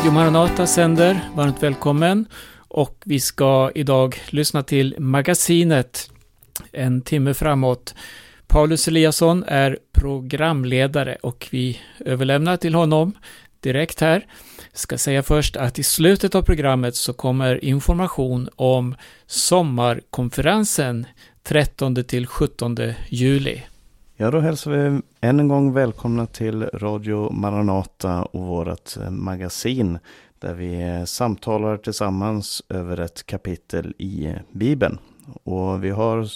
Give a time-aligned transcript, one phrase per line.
[0.00, 1.20] Radio Maranata sänder.
[1.34, 2.26] Varmt välkommen.
[2.68, 6.10] Och vi ska idag lyssna till Magasinet
[6.72, 7.94] en timme framåt.
[8.46, 13.12] Paulus Eliasson är programledare och vi överlämnar till honom
[13.60, 14.26] direkt här.
[14.72, 18.94] Jag ska säga först att i slutet av programmet så kommer information om
[19.26, 21.06] sommarkonferensen
[21.42, 22.76] 13 till 17
[23.08, 23.62] juli.
[24.22, 29.98] Ja, då hälsar vi än en gång välkomna till Radio Maranata och vårt eh, magasin
[30.38, 34.98] där vi eh, samtalar tillsammans över ett kapitel i eh, Bibeln.
[35.42, 36.28] Och vi har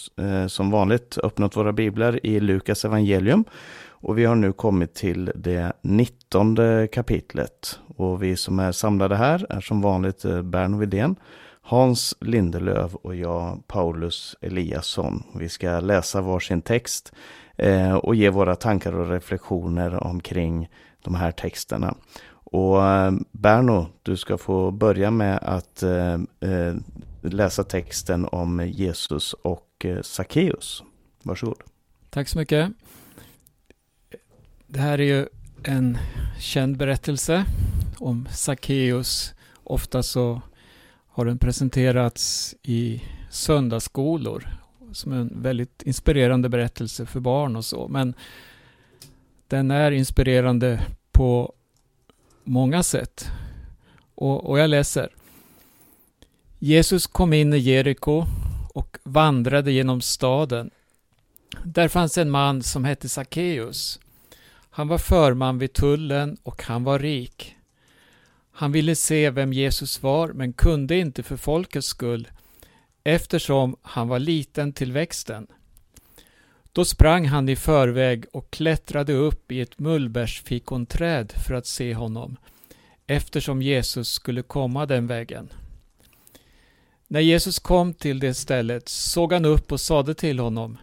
[0.49, 3.45] som vanligt öppnat våra biblar i Lukas evangelium
[3.89, 7.79] och vi har nu kommit till det nittonde kapitlet.
[7.97, 11.17] Och vi som är samlade här är som vanligt Berno Widén,
[11.63, 15.23] Hans Lindelöv och jag, Paulus Eliasson.
[15.35, 17.13] Vi ska läsa varsin text
[17.57, 20.69] Eh, och ge våra tankar och reflektioner omkring
[21.03, 21.95] de här texterna.
[22.31, 26.75] Och eh, Berno, du ska få börja med att eh, eh
[27.23, 30.83] läsa texten om Jesus och eh, Sackeus.
[31.23, 31.63] Varsågod.
[32.11, 32.73] Tack så mycket.
[34.67, 35.27] Det här är ju
[35.63, 35.99] en
[36.41, 37.45] känd berättelse
[37.99, 39.35] om Sackeus.
[39.65, 40.43] Ofta så
[41.09, 44.49] har den presenterats i söndagsskolor
[44.95, 47.89] som en väldigt inspirerande berättelse för barn och så.
[47.89, 48.15] Men
[49.49, 50.81] den är inspirerande
[51.13, 51.53] på
[52.45, 53.31] många sätt.
[54.15, 55.09] Och, och jag läser.
[56.59, 58.25] Jesus kom in i Jeriko
[58.75, 60.71] och vandrade genom staden.
[61.65, 64.01] Där fanns en man som hette Sackeus.
[64.71, 67.57] Han var förman vid tullen och han var rik.
[68.53, 72.29] Han ville se vem Jesus var men kunde inte för folkets skull
[73.05, 75.47] eftersom han var liten till växten.
[76.73, 82.37] Då sprang han i förväg och klättrade upp i ett mullbärsfikonträd för att se honom,
[83.07, 85.49] eftersom Jesus skulle komma den vägen.
[87.09, 90.79] När Jesus kom till det stället såg han upp och sade till honom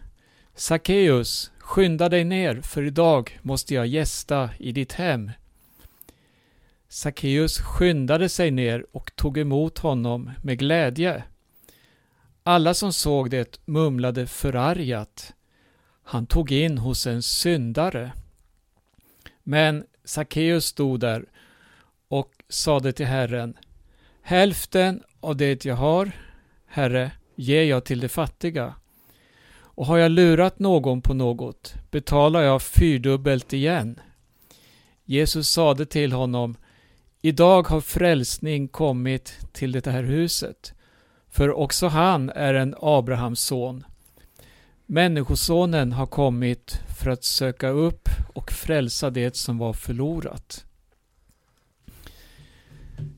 [0.56, 5.32] Sackeus, skynda dig ner, för idag måste jag gästa i ditt hem.
[6.90, 11.24] Sackeus skyndade sig ner och tog emot honom med glädje.
[12.44, 15.34] Alla som såg det mumlade förargat.
[16.04, 18.12] Han tog in hos en syndare.
[19.44, 21.26] Men Sackeus stod där
[22.08, 23.58] och sade till Herren
[24.22, 26.12] Hälften av det jag har,
[26.66, 28.76] Herre, ger jag till de fattiga.
[29.54, 34.00] Och har jag lurat någon på något betalar jag fyrdubbelt igen.
[35.06, 36.58] Jesus sade till honom
[37.22, 40.74] Idag har frälsning kommit till det här huset
[41.32, 43.84] för också han är en Abrahams son.
[44.86, 50.66] Människosonen har kommit för att söka upp och frälsa det som var förlorat.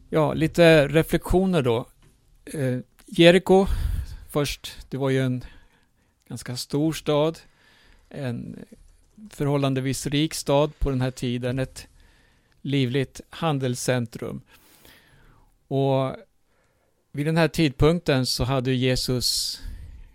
[0.09, 1.85] Ja, lite reflektioner då.
[2.45, 3.65] Eh, Jeriko,
[4.29, 5.43] först, det var ju en
[6.27, 7.39] ganska stor stad.
[8.09, 8.65] En
[9.29, 11.59] förhållandevis rik stad på den här tiden.
[11.59, 11.87] Ett
[12.61, 14.41] livligt handelscentrum.
[15.67, 16.15] Och
[17.15, 19.59] vid den här tidpunkten så hade Jesus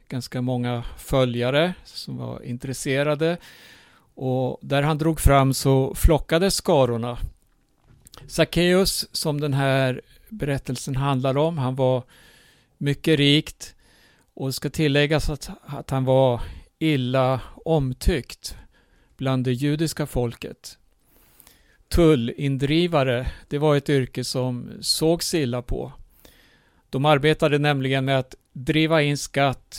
[0.09, 3.37] ganska många följare som var intresserade
[4.15, 7.19] och där han drog fram så flockades skarorna.
[8.27, 12.03] Sackeus, som den här berättelsen handlar om, han var
[12.79, 13.75] mycket rikt
[14.35, 16.41] och ska tilläggas att, att han var
[16.79, 18.57] illa omtyckt
[19.17, 20.79] bland det judiska folket.
[21.89, 25.93] Tullindrivare, det var ett yrke som sågs illa på.
[26.91, 29.79] De arbetade nämligen med att driva in skatt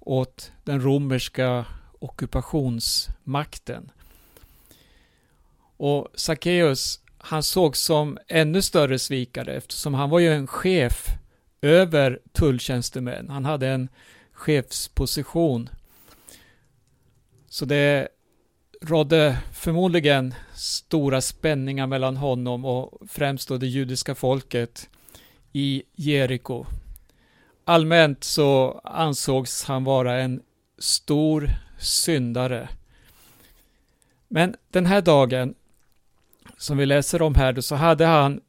[0.00, 1.64] åt den romerska
[1.98, 3.90] ockupationsmakten.
[5.76, 11.06] Och Sackeus, han sågs som ännu större svikare eftersom han var ju en chef
[11.62, 13.28] över tulltjänstemän.
[13.28, 13.88] Han hade en
[14.32, 15.68] chefsposition.
[17.48, 18.08] Så det
[18.82, 24.88] rådde förmodligen stora spänningar mellan honom och främst då det judiska folket
[25.52, 26.66] i Jeriko.
[27.64, 30.42] Allmänt så ansågs han vara en
[30.78, 32.68] stor syndare.
[34.28, 35.54] Men den här dagen
[36.56, 38.40] som vi läser om här, så hade han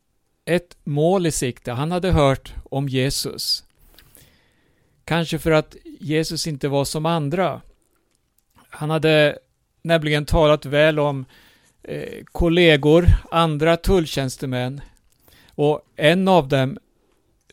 [0.45, 1.71] ett mål i sikte.
[1.71, 3.63] Han hade hört om Jesus.
[5.06, 7.62] Kanske för att Jesus inte var som andra.
[8.69, 9.39] Han hade
[9.81, 11.25] nämligen talat väl om
[11.83, 14.81] eh, kollegor, andra tulltjänstemän.
[15.56, 16.77] Och en av dem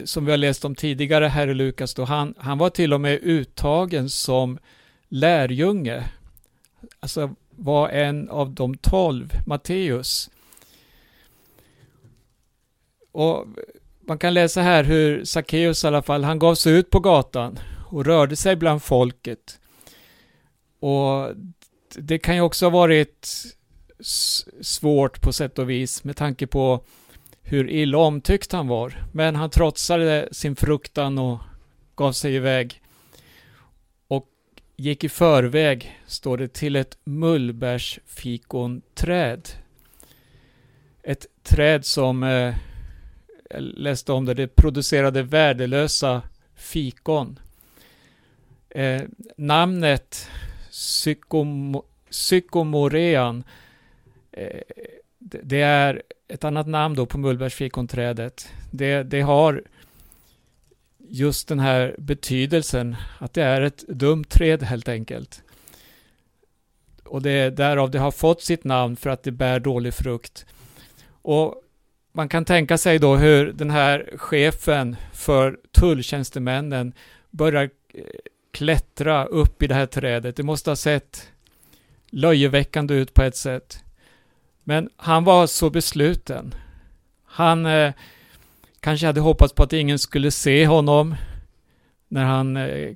[0.05, 3.01] som vi har läst om tidigare här i Lukas, då, han, han var till och
[3.01, 4.59] med uttagen som
[5.09, 6.11] lärjunge.
[7.01, 10.31] Alltså var en av de tolv, Matteus.
[13.13, 13.47] Och
[14.01, 17.59] man kan läsa här hur Sackeus i alla fall, han gav sig ut på gatan
[17.87, 19.61] och rörde sig bland folket.
[20.81, 21.31] Och
[21.95, 23.29] det kan ju också ha varit
[24.61, 26.85] svårt på sätt och vis med tanke på
[27.51, 29.05] hur illa omtyckt han var.
[29.13, 31.39] Men han trotsade sin fruktan och
[31.95, 32.83] gav sig iväg.
[34.09, 34.29] Och
[34.77, 39.49] gick i förväg, står det, till ett mullbärsfikonträd.
[41.03, 42.55] Ett träd som, eh,
[43.51, 46.23] jag läste om det, det producerade värdelösa
[46.55, 47.39] fikon.
[48.71, 49.03] Eh,
[49.37, 50.31] namnet
[50.71, 53.45] psykom psykomorean
[54.33, 54.61] eh,
[55.19, 58.49] det är ett annat namn då på mullbärsfikonträdet.
[58.71, 59.63] Det, det har
[61.09, 65.43] just den här betydelsen att det är ett dumt träd helt enkelt.
[67.05, 70.47] Och det är därav det har fått sitt namn för att det bär dålig frukt.
[71.23, 71.63] Och
[72.13, 76.93] man kan tänka sig då hur den här chefen för tulltjänstemännen
[77.31, 78.03] börjar eh,
[78.51, 80.37] klättra upp i det här trädet.
[80.37, 81.29] Det måste ha sett
[82.11, 83.85] löjeväckande ut på ett sätt.
[84.69, 86.55] Men han var så besluten.
[87.25, 87.93] Han eh,
[88.81, 91.15] kanske hade hoppats på att ingen skulle se honom
[92.09, 92.95] när han eh,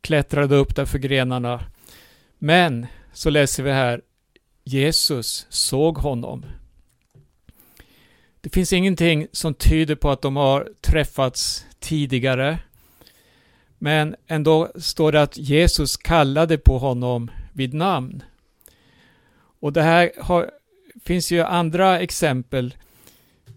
[0.00, 1.64] klättrade upp där för grenarna.
[2.38, 4.00] Men så läser vi här,
[4.64, 6.46] Jesus såg honom.
[8.40, 12.58] Det finns ingenting som tyder på att de har träffats tidigare.
[13.78, 18.22] Men ändå står det att Jesus kallade på honom vid namn.
[19.60, 20.50] Och det här har,
[21.04, 22.74] finns ju andra exempel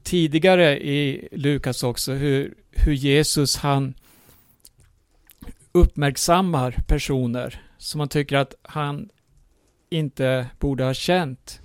[0.04, 3.94] tidigare i Lukas också, hur, hur Jesus han
[5.72, 9.10] uppmärksammar personer som man tycker att han
[9.90, 11.62] inte borde ha känt.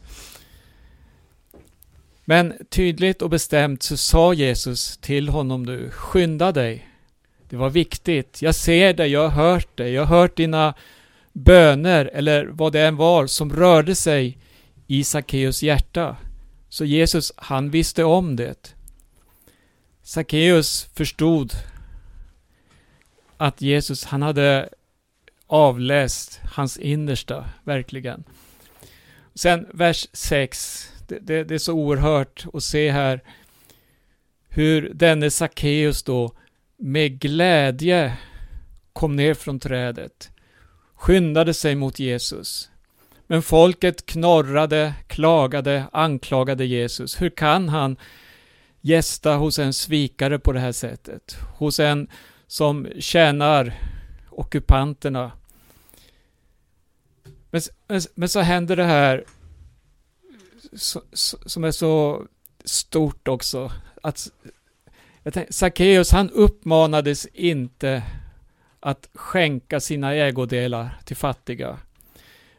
[2.25, 6.89] Men tydligt och bestämt så sa Jesus till honom nu, skynda dig.
[7.49, 8.43] Det var viktigt.
[8.43, 10.75] Jag ser dig, jag har hört dig, jag har hört dina
[11.33, 14.39] böner eller vad det än var som rörde sig
[14.87, 16.17] i Sackeus hjärta.
[16.69, 18.75] Så Jesus, han visste om det.
[20.03, 21.53] Sackeus förstod
[23.37, 24.69] att Jesus, han hade
[25.47, 28.25] avläst hans innersta, verkligen.
[29.35, 33.23] Sen vers 6, det, det, det, är så oerhört att se här
[34.49, 36.33] hur denne Sackeus då
[36.77, 38.17] med glädje
[38.93, 40.31] kom ner från trädet,
[40.95, 42.71] skyndade sig mot Jesus.
[43.33, 47.23] Men folket knorrade, klagade, anklagade Jesus.
[47.23, 47.97] Hur kan han
[48.81, 51.37] gästa hos en svikare på det här sättet?
[51.57, 52.09] Hos en
[52.47, 53.75] som tjänar
[54.31, 55.33] ockupanterna.
[57.51, 59.25] Men, men, men så händer det här
[60.73, 62.23] så, så, som är så
[62.65, 63.73] stort också.
[64.03, 64.31] Att
[65.51, 68.03] Sackeus han uppmanades inte
[68.81, 71.79] att skänka sina ägodelar till fattiga.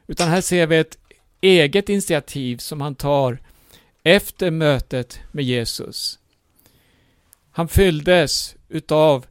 [0.07, 0.97] Utan här ser vi ett
[1.41, 3.37] eget initiativ som han tar
[4.03, 6.19] efter mötet med Jesus.
[7.51, 9.25] Han fylldes utav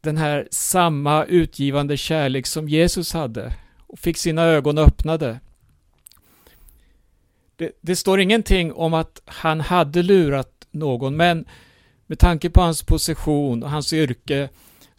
[0.00, 3.52] den här samma utgivande kärlek som Jesus hade
[3.86, 5.40] och fick sina ögon öppnade.
[7.56, 11.44] Det, det, står ingenting om att han hade lurat någon, men
[12.06, 14.48] med tanke på hans position och hans yrke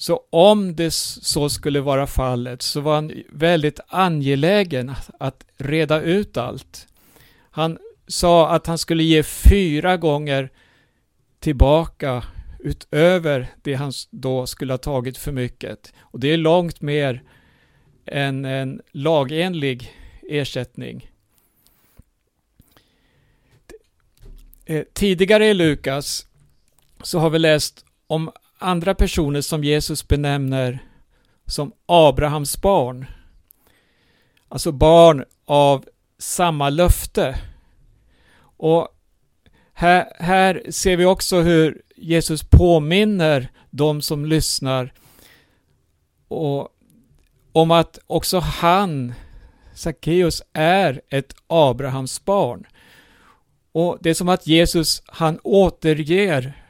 [0.03, 6.37] så om det så skulle vara fallet så var han väldigt angelägen att reda ut
[6.37, 6.87] allt.
[7.51, 10.49] Han sa att han skulle ge fyra gånger
[11.39, 12.23] tillbaka
[12.59, 15.93] utöver det han då skulle ha tagit för mycket.
[15.99, 17.23] Och det är långt mer
[18.05, 19.93] än en lagenlig
[20.29, 21.11] ersättning.
[24.65, 26.27] Eh, tidigare i Lukas
[27.03, 28.31] så har vi läst om
[28.63, 30.79] andra personer som Jesus benämner
[31.45, 33.05] som Abrahams barn.
[34.47, 35.85] Alltså barn av
[36.17, 37.39] samma löfte.
[38.57, 38.87] Och
[39.73, 44.93] här, här ser vi också hur Jesus påminner de som lyssnar
[46.27, 46.69] och,
[47.51, 49.13] om att också han,
[49.73, 52.67] Sackeus, är ett Abrahams barn.
[53.71, 56.62] Och det är som att Jesus, han återger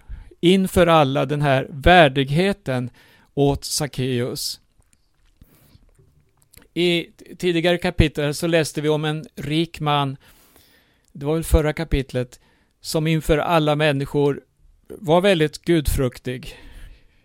[0.43, 2.89] inför alla den här värdigheten
[3.33, 4.59] åt Sackeus.
[6.73, 7.05] I
[7.37, 10.17] tidigare kapitel så läste vi om en rik man,
[11.11, 12.39] det var väl förra kapitlet,
[12.81, 14.41] som inför alla människor
[14.87, 16.57] var väldigt gudfruktig.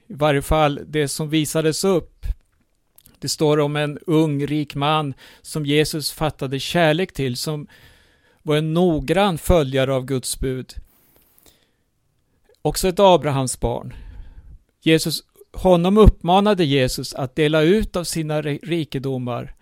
[0.06, 2.26] I varje fall det som visades upp.
[3.18, 7.66] Det står om en ung rik man som Jesus fattade kärlek till, som
[8.42, 10.74] var en noggrann följare av Guds bud
[12.68, 13.94] också ett Abrahams barn.
[14.80, 15.22] Jesus,
[15.52, 19.54] honom uppmanade Jesus att dela ut av sina rikedomar.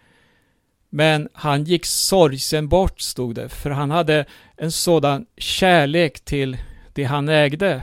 [0.90, 4.25] Men han gick sorgsen bort, stod det, för han hade
[4.56, 6.56] en sådan kärlek till
[6.92, 7.82] det han ägde.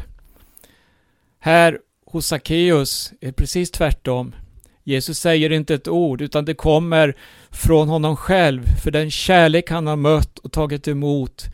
[1.40, 4.36] Här hos Sackeus är det precis tvärtom.
[4.84, 7.18] Jesus säger inte ett ord, utan det kommer
[7.52, 11.46] från honom själv, för den kärlek han har mött och tagit emot,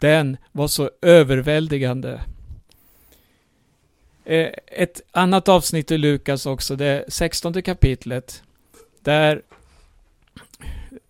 [0.00, 2.20] den var så överväldigande.
[4.24, 8.42] Eh, ett annat avsnitt i Lukas också, det 16 kapitlet,
[9.02, 9.42] där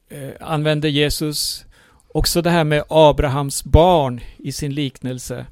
[0.09, 1.65] eh, använder Jesus
[2.09, 5.47] också det här med Abrahams barn i sin liknelse.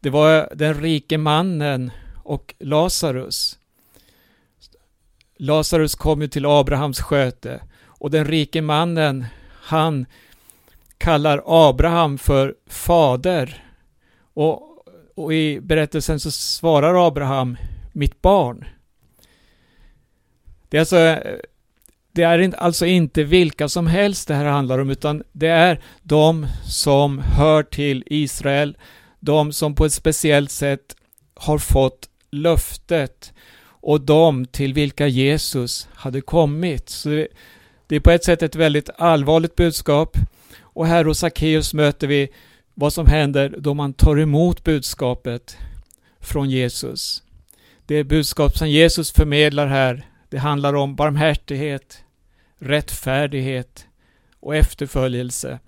[0.00, 1.90] Det var den rike mannen
[2.24, 3.58] och Lazarus.
[5.36, 9.26] Lazarus kom ju till Abrahams sköte och den rike mannen,
[9.62, 10.06] han
[10.98, 13.64] kallar Abraham för fader.
[14.34, 14.68] Och,
[15.18, 17.56] och i berättelsen så svarar Abraham
[17.92, 18.64] mitt barn.
[20.68, 21.18] Det är, alltså,
[22.12, 26.46] det är alltså inte vilka som helst det här handlar om, utan det är de
[26.66, 28.76] som hör till Israel,
[29.20, 30.96] de som på ett speciellt sätt
[31.34, 33.32] har fått löftet
[33.62, 36.88] och de till vilka Jesus hade kommit.
[36.88, 37.28] Så det,
[37.86, 40.16] det är på ett sätt ett väldigt allvarligt budskap.
[40.60, 42.28] Och här hos Sackeus möter vi
[42.80, 45.58] vad som händer då man tar emot budskapet
[46.20, 47.22] från Jesus.
[47.86, 52.04] Det budskap som Jesus förmedlar här, det handlar om barmhärtighet,
[52.58, 53.86] rättfärdighet
[54.40, 55.58] och efterföljelse.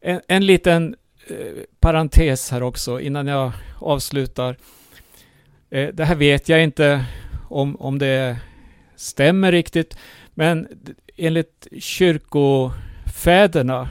[0.00, 0.96] En, en liten
[1.26, 1.36] eh,
[1.80, 4.56] parentes här också innan jag avslutar.
[5.70, 7.04] Eh, det här vet jag inte
[7.48, 8.36] om, om det
[8.96, 9.96] stämmer riktigt,
[10.34, 10.68] men
[11.16, 13.88] enligt kyrkofäderna,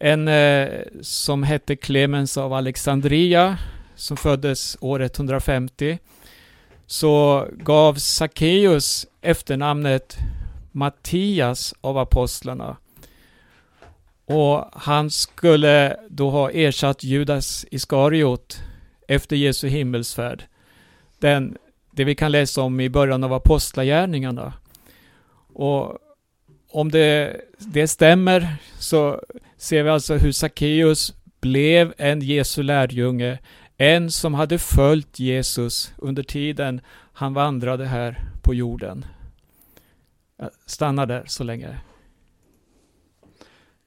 [0.00, 0.68] en eh,
[1.02, 3.58] som hette Clemens av Alexandria,
[3.94, 5.98] som föddes år 150,
[6.86, 10.16] så gav Sackeus efternamnet
[10.72, 12.76] Mattias av apostlarna.
[14.26, 18.62] Och han skulle då ha ersatt Judas Iskariot
[19.08, 20.44] efter Jesu himmelsfärd.
[21.18, 21.56] Den,
[21.90, 24.52] det vi kan läsa om i början av Apostlagärningarna.
[25.52, 25.98] Och
[26.70, 29.20] om det, det stämmer så
[29.64, 33.38] ser vi alltså hur Sackeus blev en Jesu lärjunge,
[33.76, 36.80] en som hade följt Jesus under tiden
[37.12, 39.04] han vandrade här på jorden.
[40.36, 41.80] Jag stannar där så länge.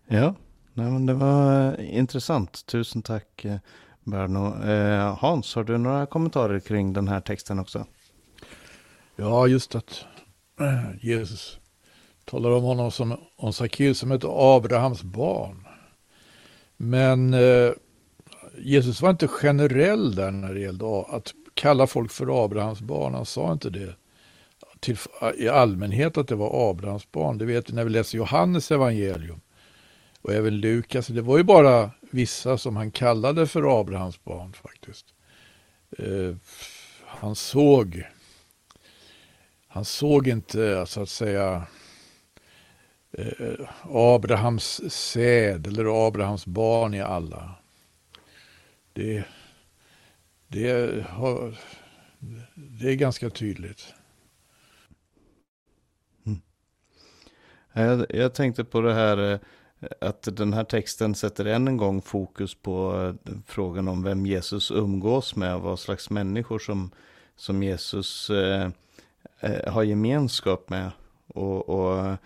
[0.08, 0.36] Ja,
[0.74, 2.66] nej, men det var intressant.
[2.66, 3.58] Tusen tack eh,
[4.04, 4.64] Berno.
[4.64, 7.86] Eh, Hans, har du några kommentarer kring den här texten också?
[9.16, 10.06] Ja, just att
[10.60, 11.60] eh, Jesus
[12.28, 15.68] talar om honom som om Sackeus som ett Abrahams barn.
[16.78, 17.72] Men eh,
[18.58, 23.14] Jesus var inte generell där när det gällde att kalla folk för Abrahams barn.
[23.14, 23.96] Han sa inte det
[24.80, 24.98] till,
[25.38, 27.38] i allmänhet att det var Abrahams barn.
[27.38, 29.42] Det vet vi när vi läser Johannes evangelium
[30.22, 31.08] och även Lukas.
[31.08, 35.06] Det var ju bara vissa som han kallade för Abrahams barn faktiskt.
[35.98, 36.36] Eh,
[37.06, 38.04] han såg
[39.68, 41.64] han såg inte så att säga
[43.18, 47.56] Eh, Abrahams säd eller Abrahams barn i alla.
[48.94, 49.24] Det,
[50.48, 51.58] det, har,
[52.56, 53.94] det är ganska tydligt.
[56.26, 56.42] Mm.
[57.74, 59.40] Jag, jag tänkte på det här eh,
[60.02, 64.72] att den här texten sätter än en gång fokus på eh, frågan om vem Jesus
[64.72, 66.92] umgås med och vad slags människor som,
[67.36, 68.70] som Jesus eh,
[69.68, 70.92] har gemenskap med.
[71.28, 72.18] Och, och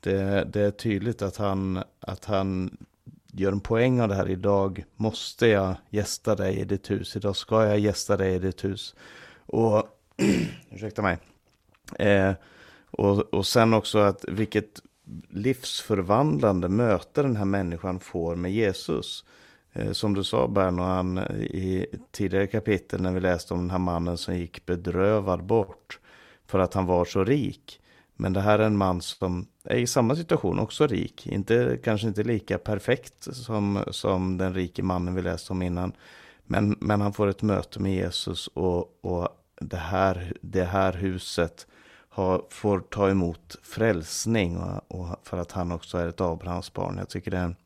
[0.00, 2.76] det, det, är tydligt att han, att han
[3.32, 4.28] gör en poäng av det här.
[4.30, 7.16] Idag måste jag gästa dig i ditt hus.
[7.16, 8.94] Idag ska jag gästa dig i ditt hus.
[9.46, 9.84] Och,
[10.70, 11.18] ursäkta mig.
[11.98, 12.32] Eh,
[12.90, 14.80] och, och sen också att vilket
[15.28, 19.24] livsförvandlande möte den här människan får med Jesus.
[19.72, 23.78] Eh, som du sa Berno, han i tidigare kapitel när vi läste om den här
[23.78, 25.98] mannen som gick bedrövad bort
[26.46, 27.80] för att han var så rik.
[28.20, 31.26] Men det här är en man som är i samma situation, också rik.
[31.26, 35.92] Inte, kanske inte lika perfekt som, som den rike mannen vi läste om innan.
[36.44, 39.28] Men, men han får ett möte med Jesus och, och
[39.60, 41.66] det, här, det här huset
[42.08, 46.96] har, får ta emot frälsning och, och, för att han också är ett Abrahams barn.
[46.98, 47.56] Jag tycker det är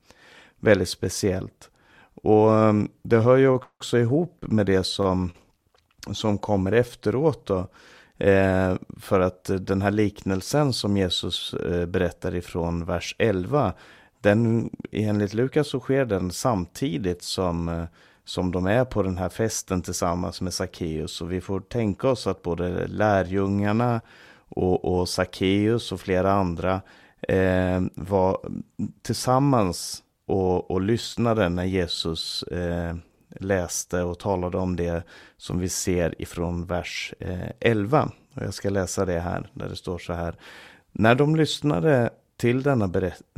[0.61, 1.71] väldigt speciellt.
[2.15, 5.31] Och um, det hör ju också ihop med det som,
[6.13, 7.47] som kommer efteråt.
[7.47, 7.69] Då.
[8.19, 13.73] Eh, för att den här liknelsen som Jesus eh, berättar ifrån vers 11,
[14.21, 17.85] den, enligt Lukas så sker den samtidigt som, eh,
[18.25, 21.21] som de är på den här festen tillsammans med Sackeus.
[21.21, 24.01] Och vi får tänka oss att både lärjungarna
[24.49, 26.81] och, och Sackeus och flera andra
[27.29, 28.39] eh, var
[29.03, 32.97] tillsammans och, och lyssnade när Jesus eh,
[33.41, 35.03] läste och talade om det
[35.37, 38.11] som vi ser ifrån vers eh, 11.
[38.35, 40.37] Och jag ska läsa det här, där det står så här.
[40.93, 42.93] När de lyssnade till, denna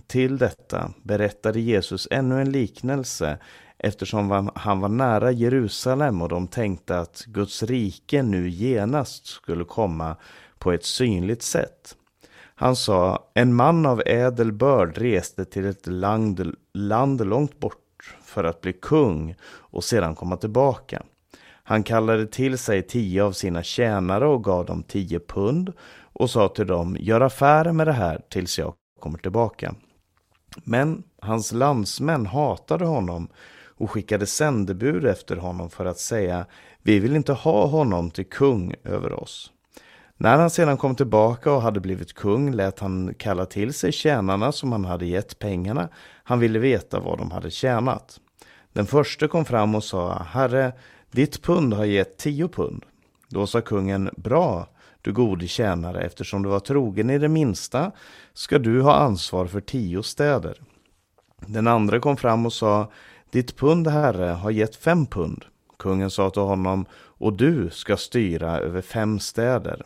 [0.07, 3.38] till detta berättade Jesus ännu en liknelse
[3.79, 10.17] eftersom han var nära Jerusalem och de tänkte att Guds rike nu genast skulle komma
[10.59, 11.97] på ett synligt sätt.
[12.59, 17.86] Han sa, en man av ädel börd reste till ett land, land långt bort
[18.37, 21.02] för att bli kung och sedan komma tillbaka.
[21.62, 25.73] Han kallade till sig tio av sina tjänare och gav dem tio pund
[26.12, 29.75] och sa till dem, gör affärer med det här tills jag kommer tillbaka.
[30.64, 33.28] Men hans landsmän hatade honom
[33.76, 36.47] och skickade sändebud efter honom för att säga,
[36.83, 39.52] vi vill inte ha honom till kung över oss.
[40.16, 44.52] När han sedan kom tillbaka och hade blivit kung lät han kalla till sig tjänarna
[44.52, 45.88] som han hade gett pengarna.
[46.25, 48.21] Han ville veta vad de hade tjänat.
[48.76, 50.73] Den första kom fram och sa, Herre,
[51.11, 52.85] ditt pund har gett tio pund.
[53.28, 54.66] Då sa kungen, bra,
[55.02, 57.92] du gode tjänare, eftersom du var trogen i det minsta
[58.35, 60.61] ska du ha ansvar för tio städer.
[61.47, 62.90] Den andra kom fram och sa,
[63.30, 65.45] ditt pund, herre, har gett fem pund.
[65.78, 69.83] Kungen sa till honom, och du ska styra över fem städer.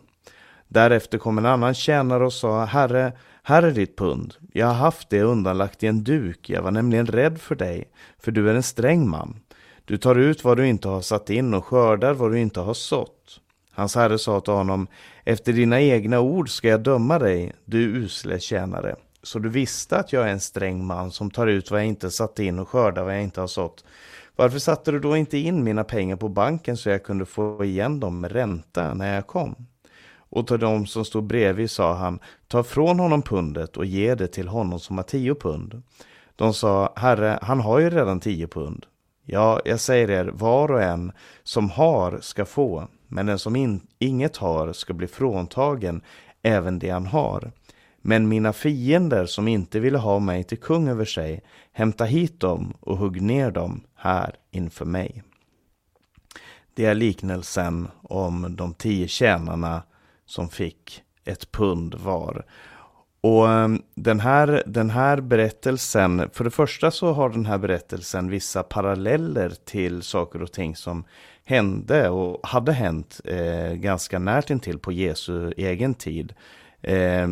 [0.68, 4.34] Därefter kom en annan tjänare och sa, Herre, här är ditt pund.
[4.52, 7.84] Jag har haft det undanlagt i en duk, jag var nämligen rädd för dig,
[8.18, 9.40] för du är en sträng man.
[9.84, 12.74] Du tar ut vad du inte har satt in och skördar vad du inte har
[12.74, 13.40] sått.
[13.72, 14.86] Hans herre sa till honom,
[15.24, 18.96] efter dina egna ord ska jag döma dig, du usle tjänare.
[19.22, 22.10] Så du visste att jag är en sträng man som tar ut vad jag inte
[22.10, 23.84] satt in och skördar vad jag inte har sått.
[24.36, 28.00] Varför satte du då inte in mina pengar på banken så jag kunde få igen
[28.00, 29.66] dem med ränta när jag kom?
[30.30, 34.26] Och till dem som stod bredvid sa han, ta från honom pundet och ge det
[34.26, 35.82] till honom som har tio pund.
[36.36, 38.86] De sa, herre, han har ju redan tio pund.
[39.24, 41.12] Ja, jag säger er, var och en
[41.42, 46.02] som har ska få, men den som in, inget har ska bli fråntagen
[46.42, 47.52] även det han har.
[48.02, 52.74] Men mina fiender som inte ville ha mig till kung över sig, hämta hit dem
[52.80, 55.22] och hugg ner dem här inför mig.
[56.74, 59.82] Det är liknelsen om de tio tjänarna
[60.30, 62.44] som fick ett pund var.
[63.20, 68.30] Och ehm, den här, den här berättelsen, för det första så har den här berättelsen
[68.30, 71.04] vissa paralleller till saker och ting som
[71.44, 76.34] hände och hade hänt eh, ganska närt intill på Jesu egen tid.
[76.82, 77.28] Eh,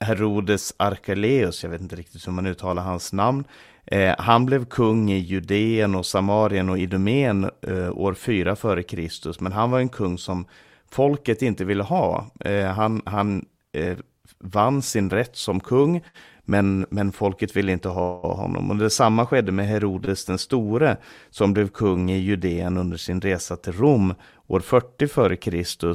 [0.00, 3.44] Herodes Arkeleus, jag vet inte riktigt hur man uttalar hans namn,
[3.86, 9.40] eh, han blev kung i Judeen och Samarien och Idumeen eh, år 4 före Kristus,
[9.40, 10.46] men han var en kung som
[10.92, 12.26] folket inte ville ha.
[12.40, 13.96] Eh, han han eh,
[14.38, 16.02] vann sin rätt som kung,
[16.44, 18.70] men, men folket ville inte ha honom.
[18.70, 20.96] Och detsamma skedde med Herodes den store,
[21.30, 24.14] som blev kung i Judeen under sin resa till Rom
[24.46, 25.94] år 40 f.Kr.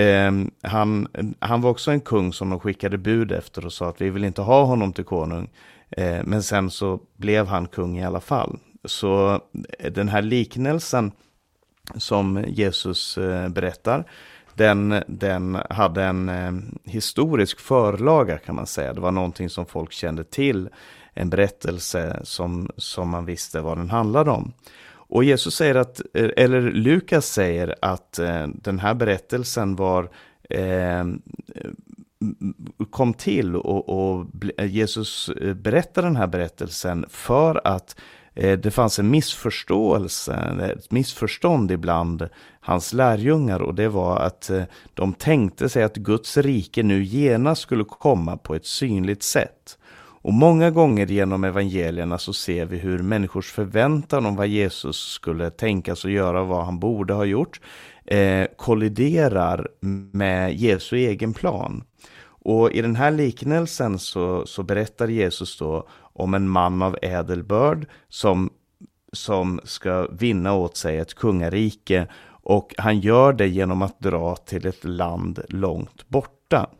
[0.00, 4.00] Eh, han, han var också en kung som de skickade bud efter och sa att
[4.00, 5.50] vi vill inte ha honom till konung.
[5.90, 8.58] Eh, men sen så blev han kung i alla fall.
[8.84, 9.40] Så
[9.78, 11.12] eh, den här liknelsen
[11.96, 14.04] som Jesus eh, berättar,
[14.54, 16.52] den, den hade en eh,
[16.84, 18.92] historisk förlaga kan man säga.
[18.92, 20.68] Det var någonting som folk kände till,
[21.14, 24.52] en berättelse som, som man visste vad den handlade om.
[24.92, 28.20] Och Jesus säger att, eh, eller Lukas säger att
[28.54, 30.08] den här berättelsen var
[32.90, 34.26] kom till och, och
[34.58, 37.96] Jesus berättar den här berättelsen för att
[38.34, 40.34] Eh, det fanns en missförståelse,
[40.76, 42.28] ett missförstånd ibland
[42.60, 44.62] hans lärjungar och det var att eh,
[44.94, 49.78] de tänkte sig att Guds rike nu genast skulle komma på ett synligt sätt.
[50.22, 55.50] Och många gånger genom evangelierna så ser vi hur människors förväntan om vad Jesus skulle
[55.50, 57.60] tänkas och göra och vad han borde ha gjort
[58.04, 59.68] eh, kolliderar
[60.12, 61.84] med Jesu egen plan.
[62.42, 67.86] Och i den här liknelsen så, så berättar Jesus då om en man av ädelbörd
[68.08, 68.50] som,
[69.12, 72.06] som ska vinna åt sig ett kungarike
[72.42, 76.70] och han gör det genom att dra till ett land långt borta.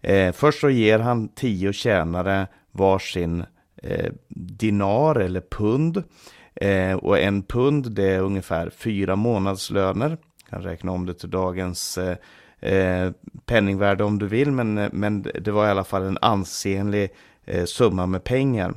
[0.00, 3.44] Eh, först så ger han tio tjänare varsin
[3.82, 6.02] eh, dinar eller pund.
[6.54, 10.18] Eh, och en pund det är ungefär fyra månadslöner.
[10.50, 12.16] Kan räkna om det till dagens eh,
[12.72, 13.12] eh,
[13.46, 17.10] penningvärde om du vill, men, men det var i alla fall en ansenlig eh,
[17.44, 18.74] Eh, summa med pengar.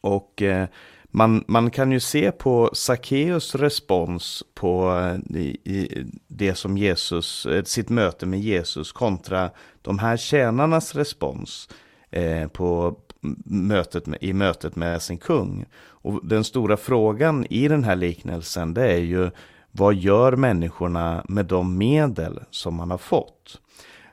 [0.00, 0.68] Och eh,
[1.10, 4.98] man, man kan ju se på Sackeus respons på
[5.30, 9.50] eh, i, i det som Jesus, eh, sitt möte med Jesus kontra
[9.82, 11.68] de här tjänarnas respons
[12.10, 12.96] eh, på
[13.44, 15.64] mötet med, i mötet med sin kung.
[15.76, 19.30] Och den stora frågan i den här liknelsen det är ju
[19.70, 23.60] vad gör människorna med de medel som man har fått?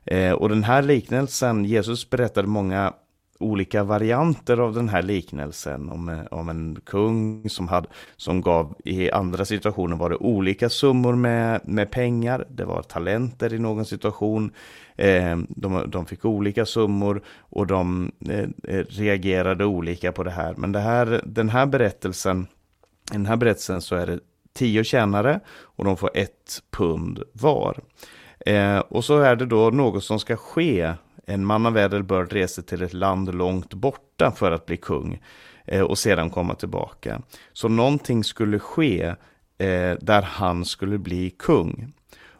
[0.05, 2.93] Eh, och den här liknelsen, Jesus berättade många
[3.39, 9.11] olika varianter av den här liknelsen om, om en kung som, hade, som gav i
[9.11, 14.51] andra situationer var det olika summor med, med pengar, det var talenter i någon situation,
[14.95, 20.53] eh, de, de fick olika summor och de eh, reagerade olika på det här.
[20.57, 22.47] Men det här, den här berättelsen,
[23.11, 24.19] i den här berättelsen så är det
[24.53, 27.79] tio tjänare och de får ett pund var.
[28.45, 30.93] Eh, och så är det då något som ska ske.
[31.25, 35.21] En man av ädelbörd reser till ett land långt borta för att bli kung
[35.65, 37.21] eh, och sedan komma tillbaka.
[37.53, 39.03] Så någonting skulle ske
[39.57, 41.93] eh, där han skulle bli kung.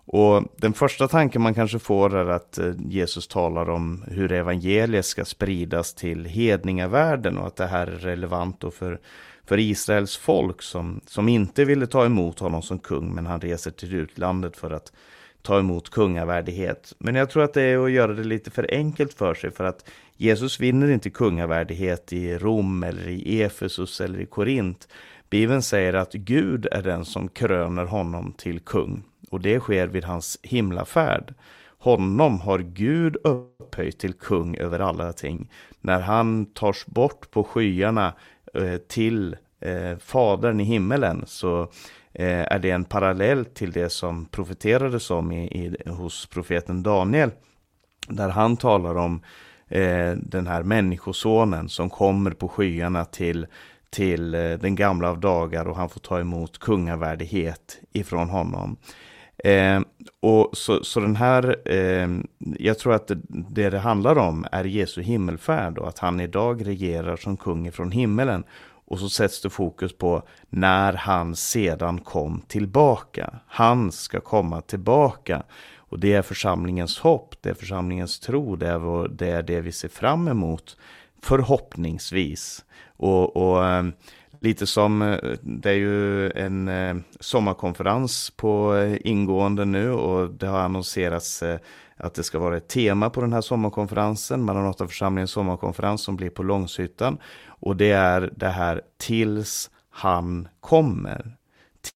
[0.07, 5.05] Och den första tanken man kanske får är att eh, Jesus talar om hur evangeliet
[5.05, 8.99] ska spridas till hedningavärlden och att det här är relevant för
[9.47, 13.71] för Israels folk som, som inte ville ta emot honom som kung, men han reser
[13.71, 14.91] till utlandet för att
[15.45, 16.93] ta emot kungavärdighet.
[16.97, 19.63] Men jag tror att det är att göra det lite för enkelt för sig, för
[19.63, 24.87] att Jesus vinner inte kungavärdighet i Rom eller i Efesus eller i Korint.
[25.29, 30.03] Bibeln säger att Gud är den som kröner honom till kung och det sker vid
[30.03, 31.33] hans himlafärd.
[31.77, 35.51] Honom har Gud upphöjt till kung över alla ting.
[35.81, 38.13] När han tas bort på skyarna
[38.53, 41.71] eh, till eh, Fadern i himmelen så
[42.15, 47.31] Eh, är det en parallell till det som profeterades om i, i, hos profeten Daniel.
[48.07, 49.21] Där han talar om
[49.67, 53.47] eh, den här människosonen som kommer på skyarna till,
[53.89, 58.77] till eh, den gamla av dagar och han får ta emot kungavärdighet ifrån honom.
[59.43, 59.81] Eh,
[60.21, 62.09] och så, så den här, eh,
[62.59, 66.67] jag tror att det, det, det handlar om är Jesu himmelfärd och att han idag
[66.67, 68.43] regerar som kung ifrån himmelen.
[68.87, 73.39] Och så sätts det fokus på när han sedan kom tillbaka.
[73.47, 75.43] Han ska komma tillbaka.
[75.75, 79.61] Och det är församlingens hopp, det är församlingens tro, det är, vår, det, är det
[79.61, 80.77] vi ser fram emot.
[81.21, 82.65] Förhoppningsvis.
[82.97, 83.85] Och, och eh,
[84.39, 90.59] Lite som, eh, det är ju en eh, sommarkonferens på ingående nu och det har
[90.59, 91.43] annonserats
[91.97, 96.43] att det ska vara ett tema på den här sommarkonferensen, Maranataförsamlingens sommarkonferens som blir på
[96.43, 97.17] Långshyttan.
[97.47, 101.37] Och det är det här tills han kommer.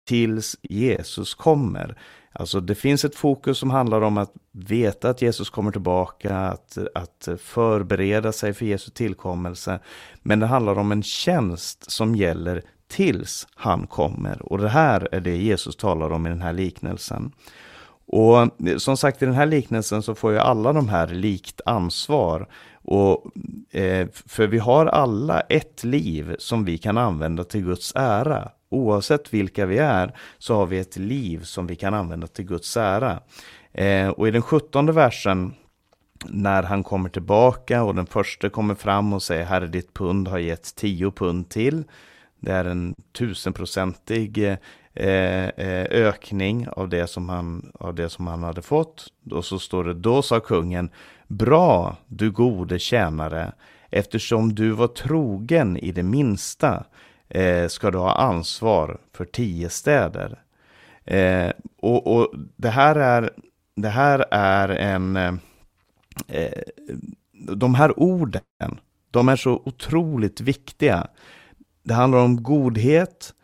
[0.06, 1.98] Tills Jesus kommer.
[2.32, 6.78] Alltså det finns ett fokus som handlar om att veta att Jesus kommer tillbaka, att,
[6.94, 9.80] att förbereda sig för Jesu tillkommelse.
[10.22, 14.52] Men det handlar om en tjänst som gäller tills han kommer.
[14.52, 17.32] Och det här är det Jesus talar om i den här liknelsen.
[18.06, 21.60] Och eh, som sagt, i den här liknelsen så får ju alla de här likt
[21.66, 22.48] ansvar.
[22.74, 23.24] Och,
[23.70, 28.50] eh, för vi har alla ett liv som vi kan använda till Guds ära.
[28.68, 32.76] Oavsett vilka vi är så har vi ett liv som vi kan använda till Guds
[32.76, 33.20] ära.
[33.72, 35.54] Eh, och i den sjuttonde versen
[36.24, 40.38] när han kommer tillbaka och den första kommer fram och säger Herre ditt pund har
[40.38, 41.84] gett tio pund till.
[42.40, 44.56] Det är en tusenprocentig eh,
[44.96, 49.06] Eh, eh, ökning av det, som han, av det som han hade fått.
[49.30, 50.90] Och så står det, då sa kungen,
[51.28, 53.52] bra du gode tjänare,
[53.90, 56.84] eftersom du var trogen i det minsta
[57.28, 60.38] eh, ska du ha ansvar för tio städer.
[61.04, 63.30] Eh, och, och, det här är,
[63.74, 65.16] det här är en...
[65.16, 65.34] Eh,
[66.28, 66.62] eh
[67.48, 68.42] de här orden,
[69.10, 71.06] de är så otroligt viktiga.
[71.82, 73.34] Det handlar om godhet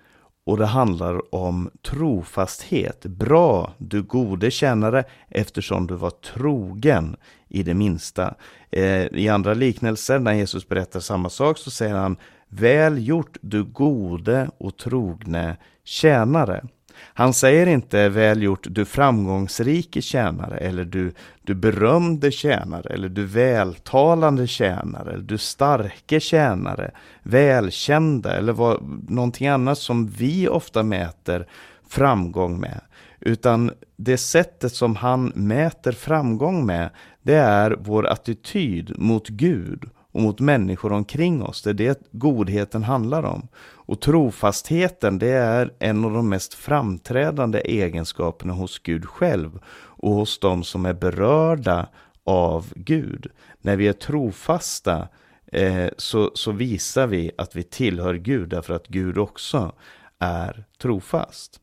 [0.44, 3.07] och det handlar om trofasthet.
[3.07, 7.16] Bra, du gode tjänare, eftersom du var trogen
[7.48, 8.35] i det minsta.
[8.70, 12.16] Eh, I andra liknelser, när Jesus berättar samma sak, så säger han
[12.48, 16.64] Väl gjort du gode och trogne tjänare.
[16.98, 23.24] Han säger inte väl gjort du framgångsrike tjänare eller du, du berömde tjänare eller du
[23.24, 26.90] vältalande tjänare eller du starke tjänare,
[27.22, 31.46] välkända eller vad, någonting annat som vi ofta mäter
[31.88, 32.81] framgång med.
[33.20, 36.90] Utan det sättet som han mäter framgång med,
[37.22, 41.62] det är vår attityd mot Gud och mot människor omkring oss.
[41.62, 43.48] Det är det godheten handlar om.
[43.85, 50.38] Och trofastheten, det är en av de mest framträdande egenskaperna hos Gud själv och hos
[50.38, 51.88] de som är berörda
[52.25, 53.27] av Gud.
[53.61, 55.09] När vi är trofasta
[55.53, 59.73] eh, så, så visar vi att vi tillhör Gud därför att Gud också
[60.18, 61.61] är trofast.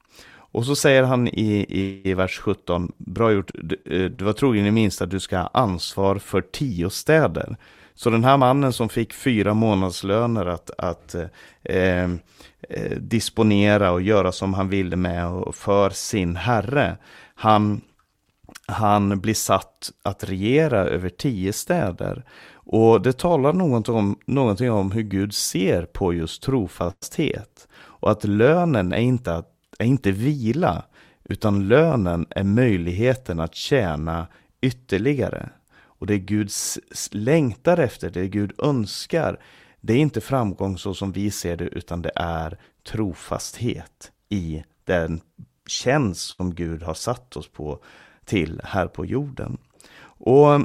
[0.51, 4.33] Och så säger han i, i, i vers 17, bra gjort, du, eh, du var
[4.33, 7.57] trogen i minsta att du ska ha ansvar för tio städer.
[7.99, 11.15] Så den här mannen som fick fyra månadslöner att, att
[11.63, 12.03] eh,
[12.61, 16.97] eh, disponera och göra som han ville med och för sin herre,
[17.35, 17.81] han,
[18.65, 22.23] han blir satt att regera över tio städer.
[22.53, 27.67] Och det talar någonting om, någonting om hur Gud ser på just trofasthet.
[27.75, 29.43] Och att lönen är inte,
[29.79, 30.83] är inte vila,
[31.23, 34.27] utan lönen är möjligheten att tjäna
[34.61, 35.49] ytterligare.
[35.99, 36.51] Och det Gud
[37.11, 39.39] längtar efter, det Gud önskar,
[39.81, 42.57] det är inte framgång så som vi ser det, utan det är
[42.91, 45.21] trofasthet i den
[45.67, 47.83] tjänst som Gud har satt oss på
[48.25, 49.57] till här på jorden.
[50.01, 50.61] Och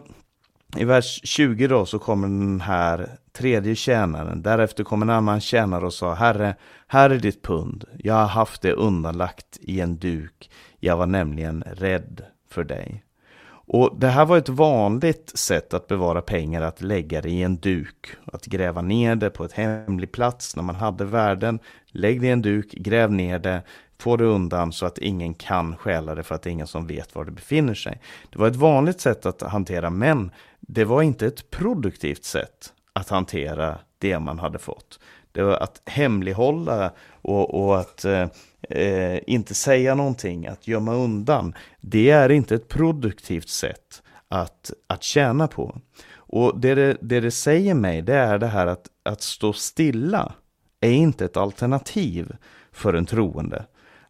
[0.77, 4.43] i vers 20 då så kommer den här tredje tjänaren.
[4.43, 7.85] Därefter kom en annan tjänare och sa Herre, här är ditt pund.
[7.99, 10.51] Jag har haft det undanlagt i en duk.
[10.81, 13.04] Jag var nämligen rädd för dig.
[13.67, 17.57] Och Det här var ett vanligt sätt att bevara pengar, att lägga det i en
[17.57, 18.07] duk.
[18.25, 21.59] Att gräva ner det på ett hemlig plats när man hade värden.
[21.87, 23.63] Lägg det i en duk, gräv ner det,
[23.99, 26.87] få det undan så att ingen kan stjäla det för att det är ingen som
[26.87, 28.01] vet var det befinner sig.
[28.31, 33.09] Det var ett vanligt sätt att hantera, men det var inte ett produktivt sätt att
[33.09, 35.01] hantera det man hade fått.
[35.33, 38.27] Det var att hemlighålla och, och att eh,
[38.71, 41.55] eh, inte säga någonting, att gömma undan.
[41.81, 45.81] Det är inte ett produktivt sätt att, att tjäna på.
[46.15, 50.33] Och det det, det det säger mig, det är det här att, att stå stilla
[50.81, 52.37] är inte ett alternativ
[52.73, 53.67] för en troende.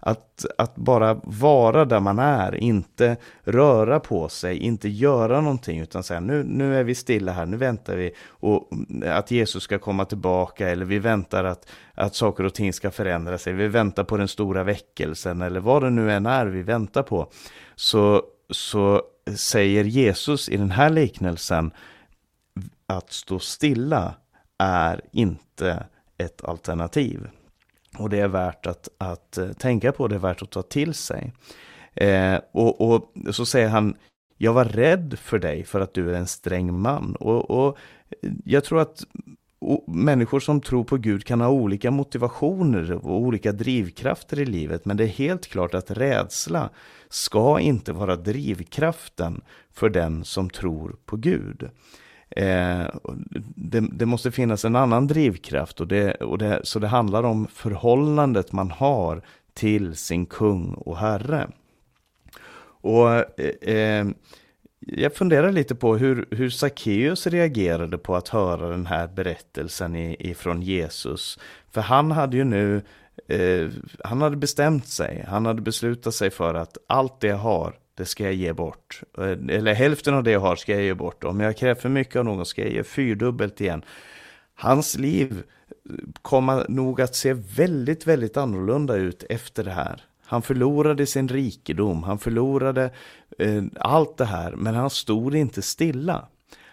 [0.07, 6.03] Att, att bara vara där man är, inte röra på sig, inte göra någonting utan
[6.03, 9.79] säga nu, nu är vi stilla här, nu väntar vi och mm, att Jesus ska
[9.79, 14.05] komma tillbaka eller vi väntar att, att saker och ting ska förändra sig, vi väntar
[14.05, 17.31] på den stora väckelsen eller vad det nu än är vi väntar på.
[17.75, 19.03] Så, så
[19.37, 21.71] säger Jesus i den här liknelsen
[22.87, 24.15] att stå stilla
[24.59, 25.87] är inte
[26.19, 27.29] ett alternativ.
[27.99, 30.95] Och det är värt att, att eh, tänka på, det är värt att ta till
[30.95, 31.33] sig.
[31.95, 33.97] Eh, och, och, så säger han,
[34.37, 37.17] jag var rädd för dig för att du är en sträng man.
[37.17, 37.79] Och, och
[38.45, 39.05] jag tror att
[39.87, 44.85] människor som tror på Gud kan ha olika motivationer och olika drivkrafter i livet.
[44.85, 46.71] Men det är helt klart att rädsla
[47.09, 49.41] ska inte vara drivkraften
[49.73, 51.71] för den som tror på Gud.
[52.37, 52.87] Eh,
[53.57, 57.47] det, det, måste finnas en annan drivkraft och det, och det, så det handlar om
[57.47, 61.49] förhållandet man har till sin kung och herre.
[62.81, 64.07] Och eh, eh
[64.87, 70.63] jag funderar lite på hur, hur Sackeus reagerade på att höra den här berättelsen ifrån
[70.63, 71.39] Jesus.
[71.71, 72.83] För han hade ju nu,
[73.29, 73.69] eh,
[74.05, 78.05] han hade bestämt sig, han hade beslutat sig för att allt det jag har, det
[78.05, 79.03] ska jag ge bort.
[79.19, 81.25] Eh, eller hälften av det jag har ska jag ge bort.
[81.25, 83.85] Om jag kräver för mycket av någon ska jag ge fyrdubbelt igen.
[84.55, 90.03] Hans liv eh, kommer nog att se väldigt, väldigt annorlunda ut efter det här.
[90.27, 92.91] Han förlorade sin rikedom, han förlorade
[93.39, 96.29] eh, allt det här, men han stod inte stilla.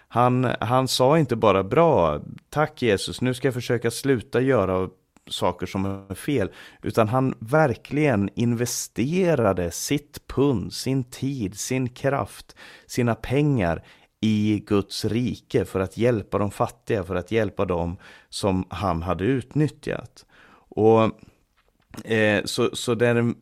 [0.08, 4.88] Han, han sa inte bara bra, tack Jesus, nu ska jag försöka sluta göra
[5.30, 6.50] saker som är fel,
[6.82, 12.56] utan han verkligen investerade sitt pund, sin tid, sin kraft,
[12.86, 13.84] sina pengar
[14.20, 17.96] i Guds rike för att hjälpa de fattiga, för att hjälpa dem
[18.28, 20.26] som han hade utnyttjat.
[20.68, 21.02] Och
[22.04, 23.36] eh, Så, så det, är en,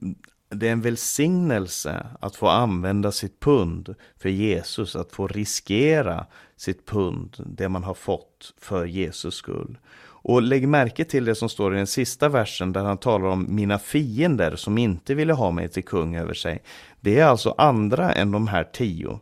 [0.49, 6.87] det är en välsignelse att få använda sitt pund för Jesus, att få riskera sitt
[6.87, 9.79] pund, det man har fått för Jesus skull.
[10.23, 13.47] Och lägg märke till det som står i den sista versen där han talar om
[13.49, 16.63] mina fiender som inte ville ha mig till kung över sig.
[17.01, 19.21] Det är alltså andra än de här tio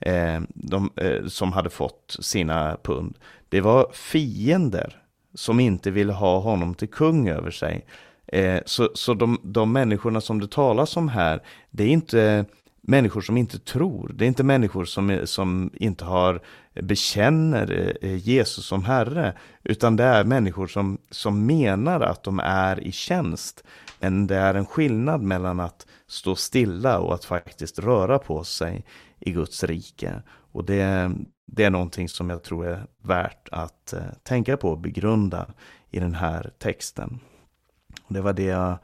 [0.00, 3.18] eh, de, eh, som hade fått sina pund.
[3.48, 5.02] Det var fiender
[5.34, 7.86] som inte ville ha honom till kung över sig.
[8.26, 12.44] Eh, så så de, de människorna som det talas om här, det är inte
[12.80, 14.12] människor som inte tror.
[14.14, 16.40] Det är inte människor som, som inte har
[16.74, 22.80] bekänner eh, Jesus som Herre, utan det är människor som, som menar att de är
[22.80, 23.64] i tjänst.
[23.98, 28.84] Men det är en skillnad mellan att stå stilla och att faktiskt röra på sig
[29.18, 30.22] i Guds rike.
[30.52, 31.12] Och det,
[31.46, 35.46] det är någonting som jag tror är värt att eh, tänka på och begrunda
[35.90, 37.20] i den här texten.
[38.08, 38.78] Det var det jag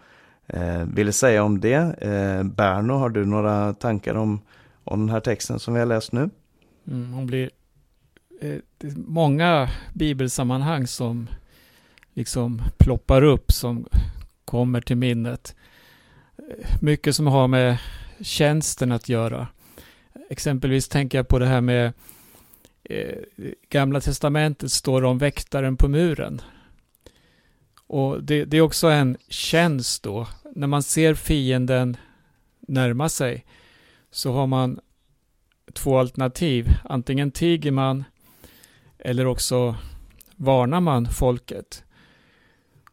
[0.47, 2.03] eh, ville säga om det.
[2.03, 4.41] Eh, Berno, har du några tankar om,
[4.85, 6.31] om den här texten som vi har läst nu?
[6.89, 7.51] Mm, hon blir
[8.41, 11.29] Eh, det är många bibelsammanhang som
[12.15, 13.89] liksom ploppar upp, som
[14.45, 15.57] kommer till minnet.
[16.39, 17.79] Eh, mycket som har med
[18.21, 19.49] tjänsten att göra.
[20.31, 21.93] Exempelvis tänker jag på det här med
[22.85, 23.19] eh,
[23.69, 26.41] Gamla Testamentet står om väktaren på muren.
[27.87, 30.27] Och det, det, är också en tjänst då.
[30.55, 31.97] När man ser fienden
[32.61, 33.45] närma sig
[34.11, 34.81] så har man
[35.73, 36.69] två alternativ.
[36.85, 38.05] Antingen tiger man
[39.07, 39.77] eller också
[40.37, 41.85] varnar man folket.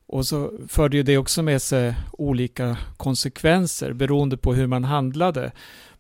[0.08, 5.52] Och så förde ju det också med sig olika konsekvenser beroende på hur man handlade.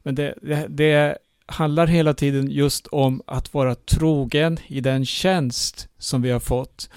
[0.04, 5.88] Men det, det, det handlar hela tiden just om att vara trogen i den tjänst
[5.98, 6.90] som vi har fått.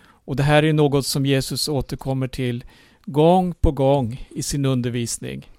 [0.00, 2.64] Och det här är något som Jesus återkommer till
[3.04, 5.50] gång på gång i sin undervisning.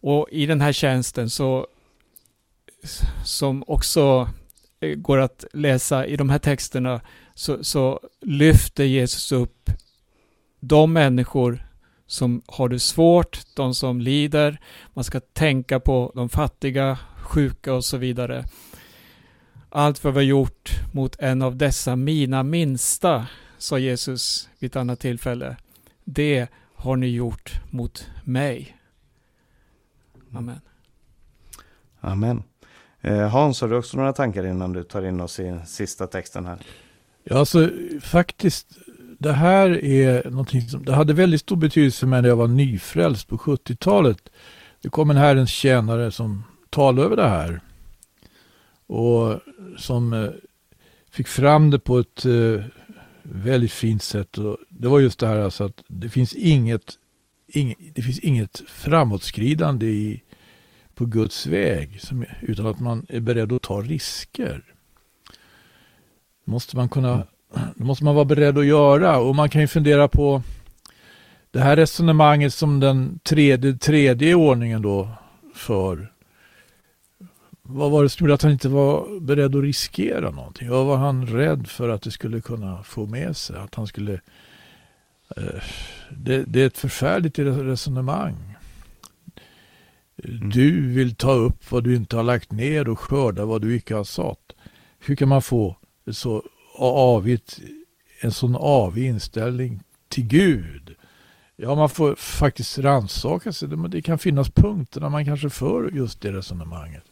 [0.00, 1.66] Och i den här tjänsten så
[3.24, 4.28] som också
[4.82, 7.00] Eh, går att läsa i de här texterna
[7.34, 9.70] så, så lyfter Jesus upp
[10.60, 11.66] de människor
[12.06, 14.60] som har det svårt, de som lider.
[14.92, 18.44] Man ska tänka på de fattiga, sjuka och så vidare.
[19.70, 23.26] Allt vad vi har gjort mot en av dessa mina minsta,
[23.58, 25.56] sa Jesus vid ett annat tillfälle.
[26.04, 28.76] Det har ni gjort mot mig.
[30.32, 30.60] Amen.
[32.00, 32.42] Amen.
[33.04, 36.46] Eh, Hans, har du också några tankar innan du tar in oss i sista texten
[36.46, 36.58] här?
[37.24, 38.66] Ja, alltså faktiskt,
[39.18, 42.48] det här är någonting som det hade väldigt stor betydelse för mig när jag var
[42.48, 44.28] nyfrälst på 70-talet.
[44.82, 47.60] Det kom en Herrens tjänare som talade över det här.
[48.86, 49.40] Och
[49.76, 50.30] som eh,
[51.10, 52.64] fick fram det på ett eh,
[53.22, 54.38] väldigt fint sätt.
[54.38, 56.92] Och det var just det här alltså att det finns inget,
[57.46, 60.22] inget, det finns inget framåtskridande i,
[61.02, 64.62] på Guds väg som, utan att man är beredd att ta risker.
[66.44, 67.26] måste man kunna
[67.74, 70.42] det måste man vara beredd att göra och man kan ju fundera på
[71.50, 75.08] det här resonemanget som den tredje, tredje ordningen då
[75.54, 76.12] för.
[77.62, 80.70] Vad var det som gjorde att han inte var beredd att riskera någonting?
[80.70, 83.56] Vad var han rädd för att det skulle kunna få med sig?
[83.56, 84.20] Att han skulle...
[85.36, 85.62] Eh,
[86.10, 88.51] det, det är ett förfärligt resonemang.
[90.22, 93.94] Du vill ta upp vad du inte har lagt ner och skörda vad du icke
[93.94, 94.52] har sått.
[94.98, 95.76] Hur kan man få
[96.10, 96.42] så
[96.78, 97.60] avigt,
[98.20, 100.94] en sån avig inställning till Gud?
[101.56, 103.68] Ja, man får faktiskt rannsaka sig.
[103.68, 107.04] Det kan finnas punkter där man kanske för just det resonemanget.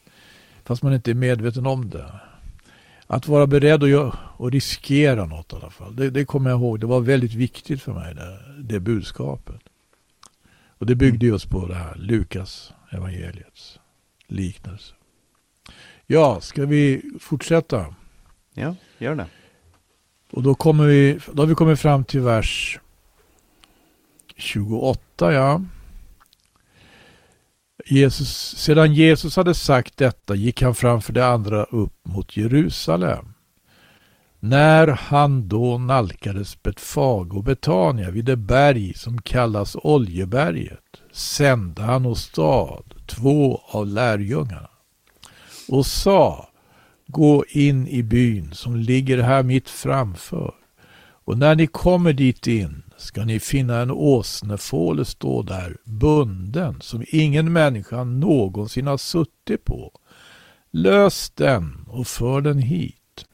[0.65, 2.13] Fast man inte är medveten om det.
[3.07, 5.97] Att vara beredd att, att riskera något i alla fall.
[5.97, 6.81] Det, det kommer jag ihåg.
[6.81, 9.61] Det var väldigt viktigt för mig, det, det budskapet.
[10.79, 13.79] Och det byggde just på det här Lukas evangeliets
[14.27, 14.95] liknelse.
[16.07, 17.95] Ja, ska vi fortsätta?
[18.55, 19.27] Ja, gör det.
[20.31, 22.81] Och då, kommer vi, då har vi kommit fram till vers
[24.37, 25.33] 28.
[25.33, 25.63] Ja.
[27.87, 33.35] Jesus, sedan Jesus hade sagt detta gick han framför de andra upp mot Jerusalem.
[34.41, 42.07] När han då nalkades Betfag och Betania vid det berg som kallas Oljeberget sände han
[42.07, 44.71] åstad två av lärjungarna
[45.69, 46.47] och sa
[47.07, 50.55] Gå in i byn som ligger här mitt framför
[51.25, 57.05] och när ni kommer dit in ska ni finna en åsnefåle stå där bunden som
[57.09, 59.93] ingen människa någonsin har suttit på.
[60.71, 63.27] Lös den och för den hit.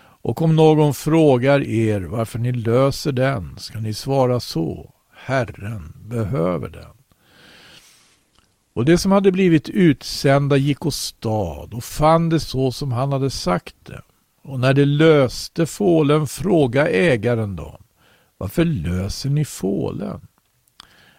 [0.00, 4.94] Och om någon frågar er varför ni löser den ska ni svara så.
[5.14, 6.97] Herren behöver den.
[8.78, 13.30] Och det som hade blivit utsända gick åstad och fann det så som han hade
[13.30, 14.02] sagt det.
[14.42, 17.82] Och när det löste fålen frågade ägaren dem.
[18.36, 20.20] Varför löser ni fålen?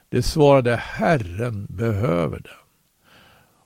[0.10, 2.54] Det svarade Herren behöver den.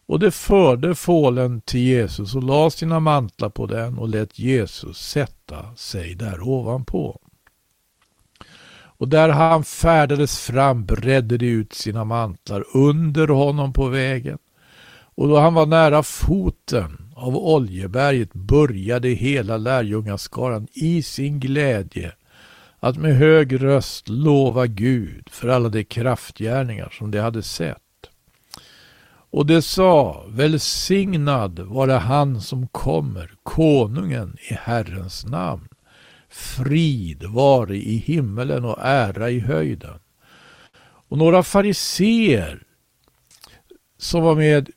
[0.05, 4.97] Och det förde fålen till Jesus och la sina mantlar på den och lät Jesus
[4.97, 7.19] sätta sig där ovanpå.
[8.97, 14.37] Och där han färdades fram bredde de ut sina mantlar under honom på vägen.
[15.15, 22.11] Och då han var nära foten av Oljeberget började hela lärjungaskaran i sin glädje
[22.79, 27.77] att med hög röst lova Gud för alla de kraftgärningar som de hade sett.
[29.31, 35.67] Och det sa, välsignad vare han som kommer, konungen i Herrens namn.
[36.33, 39.99] Frid vare i himmelen och ära i höjden.
[41.09, 42.63] Och några fariseer
[43.97, 44.69] som var med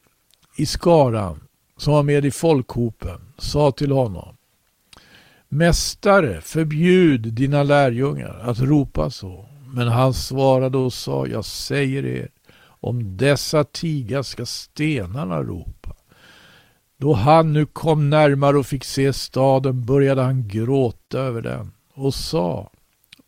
[0.56, 1.40] i skaran
[1.76, 4.36] som var med i folkhopen sa till honom
[5.48, 9.48] Mästare, förbjud dina lärjungar att ropa så.
[9.74, 12.28] Men han svarade och sa, jag säger er,
[12.80, 15.95] om dessa tiga ska stenarna ropa.
[16.98, 22.14] Då han nu kom närmare och fick se staden började han gråta över den och
[22.14, 22.70] sa,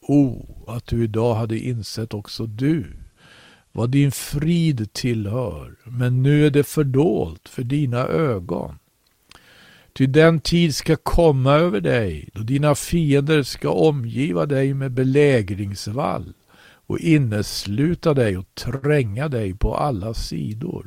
[0.01, 2.97] O, att du idag hade insett också du
[3.73, 8.79] vad din frid tillhör, men nu är det fördolt för dina ögon.
[9.93, 16.33] Ty den tid ska komma över dig då dina fiender ska omgiva dig med belägringsvall
[16.87, 20.87] och innesluta dig och tränga dig på alla sidor.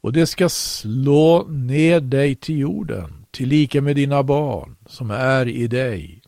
[0.00, 5.66] Och det ska slå ner dig till jorden, tillika med dina barn som är i
[5.66, 6.22] dig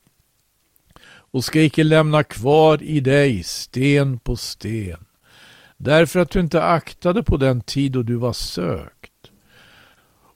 [1.30, 5.04] och ska icke lämna kvar i dig sten på sten
[5.78, 9.12] därför att du inte aktade på den tid då du var sökt.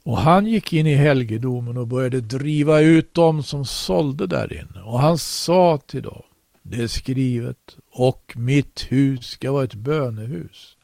[0.05, 4.83] Och han gick in i helgedomen och började driva ut dem som sålde där inne.
[4.83, 6.23] Och han sa till dem,
[6.63, 10.77] det är skrivet, och mitt hus ska vara ett bönehus.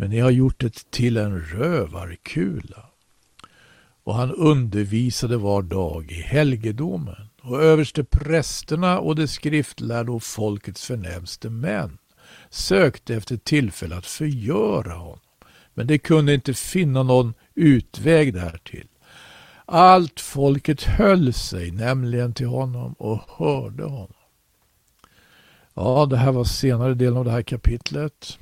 [0.00, 2.86] Men ni har gjort det till en rövarkula.
[4.04, 7.28] Och han undervisade var dag i helgedomen.
[7.42, 11.98] Och överste prästerna och de skriftlärda och folkets förnämste män
[12.50, 15.20] sökte efter tillfälle att förgöra honom.
[15.74, 18.88] Men de kunde inte finna någon utväg därtill.
[19.66, 24.12] Allt folket höll sig nämligen till honom och hörde honom.
[25.74, 28.38] Ja, det här var senare delen av det här kapitlet.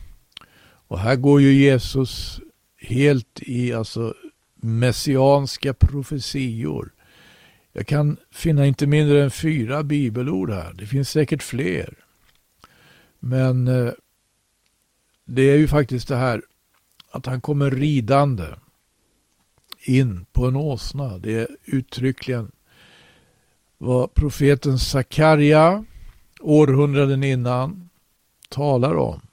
[0.89, 2.41] Och här går ju Jesus
[2.77, 4.15] helt i alltså
[4.55, 6.93] messianska profetior.
[7.73, 10.73] Jag kan finna inte mindre än fyra bibelord här.
[10.73, 11.95] Det finns säkert fler.
[13.19, 13.93] Men eh,
[15.25, 16.43] det är ju faktiskt det här
[17.11, 18.47] att han kommer ridande
[19.85, 21.19] in på en åsna.
[21.19, 22.51] Det är uttryckligen
[23.79, 25.85] vad profeten Sakarja
[26.41, 27.89] århundraden innan
[28.49, 29.26] talar om.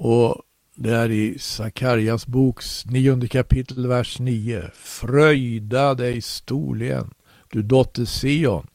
[0.00, 0.42] Och
[0.74, 4.70] det är i Sakarjas boks nionde kapitel, vers 9.
[4.74, 7.10] Fröjda dig storligen,
[7.52, 8.66] du dotter Sion.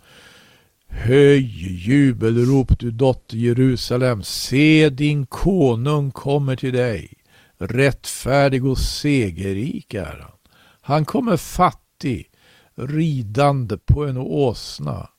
[0.88, 1.40] Höj
[1.88, 4.24] jubelrop, du dotter Jerusalem.
[4.24, 7.14] Se, din konung kommer till dig.
[7.58, 10.38] Rättfärdig och segerrik är han.
[10.82, 12.30] Han kommer fattig,
[12.76, 15.10] ridande på en åsna,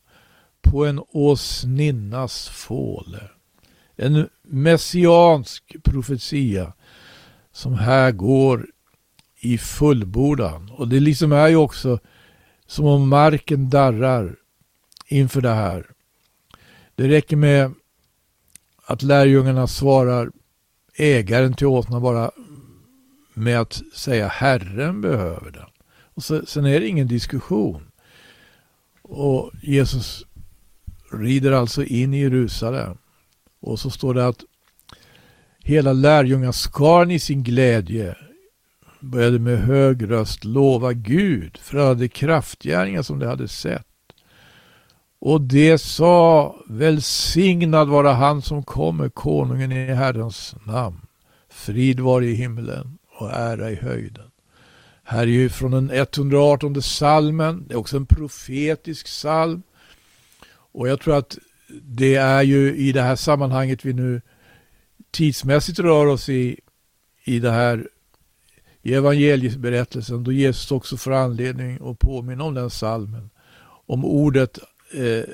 [0.62, 3.30] på en åsninnas fåle.
[3.96, 6.72] En messiansk profetia
[7.52, 8.66] som här går
[9.40, 10.70] i fullbordan.
[10.70, 11.98] Och det liksom är ju också
[12.66, 14.36] som om marken darrar
[15.06, 15.86] inför det här.
[16.94, 17.74] Det räcker med
[18.86, 20.30] att lärjungarna svarar
[20.94, 22.30] ägaren till åsnan bara
[23.34, 25.68] med att säga Herren behöver den.
[26.14, 27.82] Och så, sen är det ingen diskussion.
[29.02, 30.24] Och Jesus
[31.12, 32.98] rider alltså in i Jerusalem.
[33.64, 34.44] Och så står det att
[35.58, 38.16] hela lärjungaskaran i sin glädje
[39.00, 43.86] började med hög röst lova Gud för alla de kraftgärningar som de hade sett.
[45.18, 51.00] Och det sa välsignad vara han som kommer, konungen i Herrens namn.
[51.48, 54.30] Frid var i himlen och ära i höjden.
[55.04, 57.64] Här är ju från den 118 salmen.
[57.68, 59.62] Det är också en profetisk psalm.
[60.72, 61.38] Och jag tror att
[61.82, 64.20] det är ju i det här sammanhanget vi nu
[65.10, 66.60] tidsmässigt rör oss i,
[67.24, 67.88] i det här
[68.82, 73.30] i evangelieberättelsen då Jesus också får anledning att påminna om den salmen.
[73.86, 74.58] Om ordet
[74.92, 75.24] eh,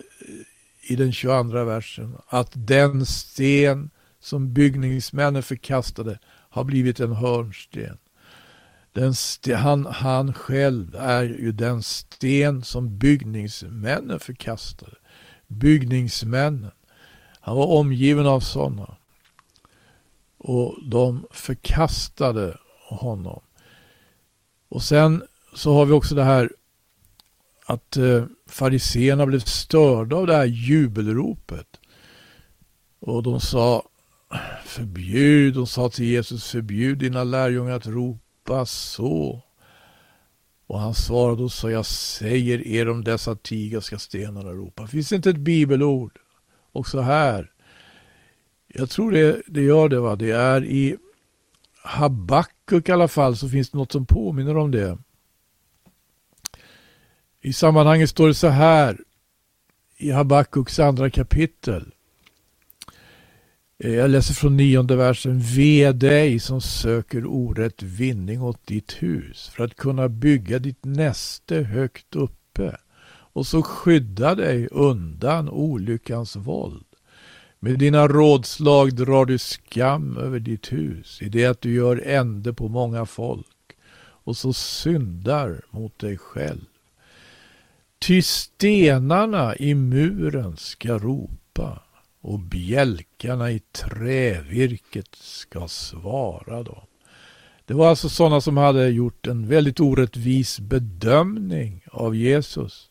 [0.83, 2.17] i den 22 versen.
[2.29, 7.99] Att den sten som byggningsmännen förkastade har blivit en hörnsten.
[8.93, 9.15] Den
[9.57, 14.97] han, han själv är ju den sten som byggningsmännen förkastade.
[15.51, 16.71] Byggningsmännen.
[17.41, 18.97] Han var omgiven av sådana.
[20.39, 22.57] Och de förkastade
[22.89, 23.41] honom.
[24.69, 25.23] Och sen
[25.55, 26.51] så har vi också det här
[27.67, 31.81] att eh, fariseerna blev störda av det här jubelropet.
[33.01, 33.83] Och de sa
[34.65, 39.43] förbjud, de sa till Jesus förbjud dina lärjungar att ropa så.
[40.71, 44.87] Och han svarade och sa jag säger er om dessa tiga ska stenarna ropa.
[44.87, 46.19] Finns det inte ett bibelord
[46.73, 47.53] också här?
[48.67, 50.17] Jag tror det, det gör det va.
[50.17, 50.97] Det är i
[51.83, 54.99] Habakuk i alla fall så finns det något som påminner om det.
[57.41, 58.99] I sammanhanget står det så här
[59.97, 61.95] i Habakuks andra kapitel.
[63.83, 65.41] Eh, jag läser från nionde versen.
[65.41, 71.57] Ve dig som söker orätt vinning åt ditt hus för att kunna bygga ditt näste
[71.57, 72.77] högt uppe
[73.33, 76.85] och så skydda dig undan olyckans våld.
[77.61, 82.53] Med dina rådslag drar du skam över ditt hus i det att du gör ände
[82.53, 83.47] på många folk
[84.01, 86.65] och så syndar mot dig själv.
[87.99, 91.83] Ty stenarna i muren ska ropa
[92.21, 96.87] och bjälkarna i trävirket ska svara dem.
[97.65, 102.91] Det var alltså sådana som hade gjort en väldigt orättvis bedömning av Jesus.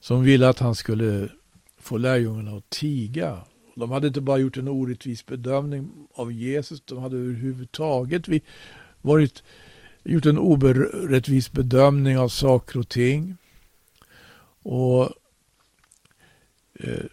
[0.00, 1.28] Som ville att han skulle
[1.78, 3.38] få lärjungarna att tiga.
[3.74, 8.22] De hade inte bara gjort en orättvis bedömning av Jesus, de hade överhuvudtaget
[9.00, 9.42] varit,
[10.04, 13.36] gjort en orättvis bedömning av saker och ting.
[14.62, 15.02] Och
[16.74, 17.04] eh,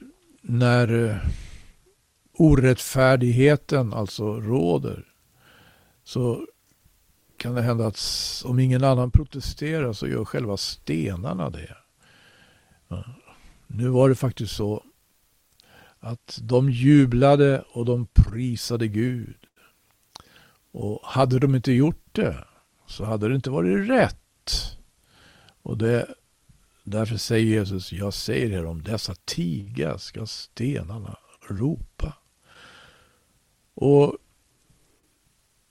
[0.42, 1.18] när eh,
[2.38, 5.06] orättfärdigheten alltså råder
[6.04, 6.48] så
[7.38, 8.00] kan det hända att
[8.46, 11.78] om ingen annan protesterar så gör själva stenarna det.
[13.68, 14.84] Nu var det faktiskt så
[16.00, 19.38] att de jublade och de prisade Gud.
[20.72, 22.46] Och hade de inte gjort det
[22.88, 24.78] så hade det inte varit rätt.
[25.62, 26.08] Och det,
[26.84, 31.18] därför säger Jesus, jag säger er om dessa tiga ska stenarna
[31.50, 32.14] ropa.
[33.80, 34.18] Och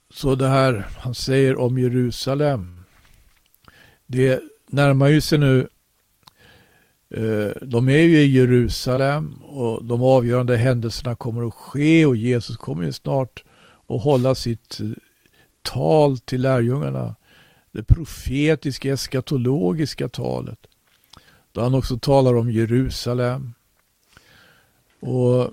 [0.09, 2.83] så det här han säger om Jerusalem.
[4.05, 5.67] Det närmar ju sig nu.
[7.09, 12.57] Eh, de är ju i Jerusalem och de avgörande händelserna kommer att ske och Jesus
[12.57, 13.43] kommer ju snart
[13.87, 14.89] att hålla sitt eh,
[15.61, 17.15] tal till lärjungarna.
[17.71, 20.59] Det profetiska, eskatologiska talet.
[21.51, 23.53] Då han också talar om Jerusalem.
[24.99, 25.51] Och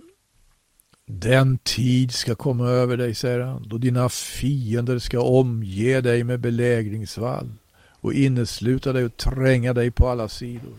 [1.07, 6.41] den tid ska komma över dig, säger han, då dina fiender ska omge dig med
[6.41, 7.53] belägringsvall
[8.01, 10.75] och innesluta dig och tränga dig på alla sidor.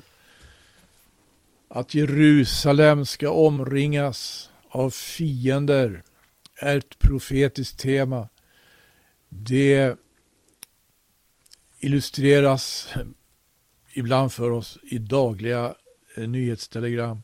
[1.67, 6.03] Att Jerusalem ska omringas av fiender
[6.55, 8.29] är ett profetiskt tema.
[9.29, 9.97] Det
[11.79, 12.93] illustreras
[13.93, 15.75] ibland för oss i dagliga
[16.15, 17.21] eh, nyhetstelegram.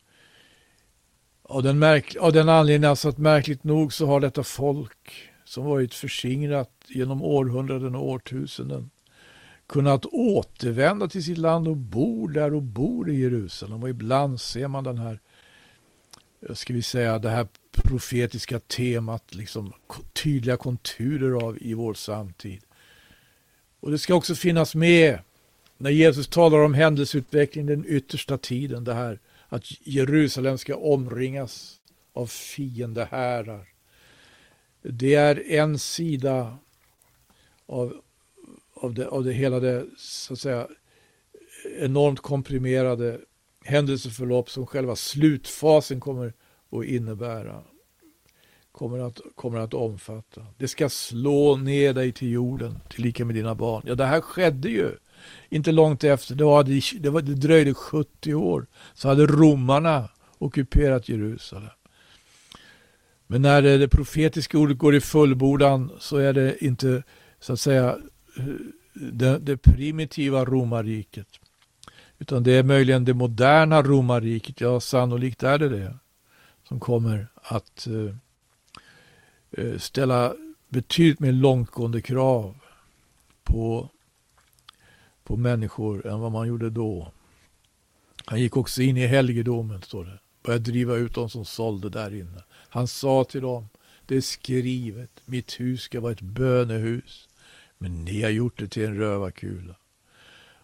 [1.51, 5.65] Av den, märk av den anledningen alltså att märkligt nog så har detta folk som
[5.65, 8.89] varit förskingrat genom århundraden och årtusenden
[9.67, 13.83] kunnat återvända till sitt land och bor där och bor i Jerusalem.
[13.83, 15.19] Och ibland ser man den här,
[16.49, 19.73] eh, ska vi säga, det här profetiska temat, liksom
[20.23, 22.61] tydliga konturer av i vår samtid.
[23.79, 25.19] Och det ska också finnas med
[25.77, 29.19] när Jesus talar om händelseutvecklingen den yttersta tiden, det här
[29.51, 31.81] att Jerusalem ska omringas
[32.13, 33.67] av fiendehärar.
[34.81, 36.57] Det är en sida
[37.65, 38.01] av,
[38.73, 40.67] av, det, av det hela det så att säga
[41.79, 43.19] enormt komprimerade
[43.63, 46.33] händelseförlopp som själva slutfasen kommer
[46.71, 47.63] att innebära.
[48.71, 50.45] Kommer att, kommer att omfatta.
[50.57, 53.83] Det ska slå ner dig till jorden, tillika med dina barn.
[53.85, 54.91] Ja, det här skedde ju
[55.49, 56.63] inte långt efter, det, var,
[56.99, 61.69] det, var, det dröjde 70 år, så hade romarna ockuperat Jerusalem.
[63.27, 67.03] Men när det, det profetiska ordet går i fullbordan så är det inte
[67.39, 67.97] så att säga
[68.93, 71.27] det, det primitiva romarriket.
[72.19, 75.97] Utan det är möjligen det moderna romarriket, ja sannolikt är det det,
[76.67, 80.33] som kommer att eh, ställa
[80.69, 82.55] betydligt mer långtgående krav
[83.43, 83.89] på
[85.31, 87.11] på människor än vad man gjorde då.
[88.25, 90.19] Han gick också in i helgedomen, står det.
[90.43, 92.43] Började driva ut dem som sålde där inne.
[92.69, 93.69] Han sa till dem,
[94.05, 97.29] det är skrivet, mitt hus ska vara ett bönehus.
[97.77, 99.75] Men ni har gjort det till en rövarkula.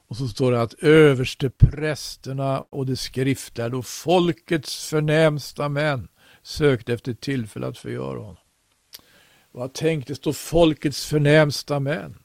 [0.08, 6.08] Och så står det att överste prästerna och de skriftlärda och folkets förnämsta män
[6.44, 8.38] sökte efter tillfälle att förgöra honom.
[9.52, 12.18] Vad tänktes då folkets förnämsta män?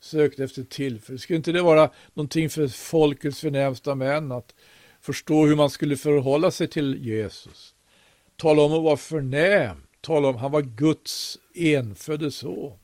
[0.00, 1.18] Sökte efter tillfälle.
[1.18, 4.54] Skulle inte det vara någonting för folkets förnämsta män att
[5.00, 7.74] förstå hur man skulle förhålla sig till Jesus?
[8.36, 9.76] Tala om att vara förnäm.
[10.00, 12.78] Tala om att han var Guds enfödde son.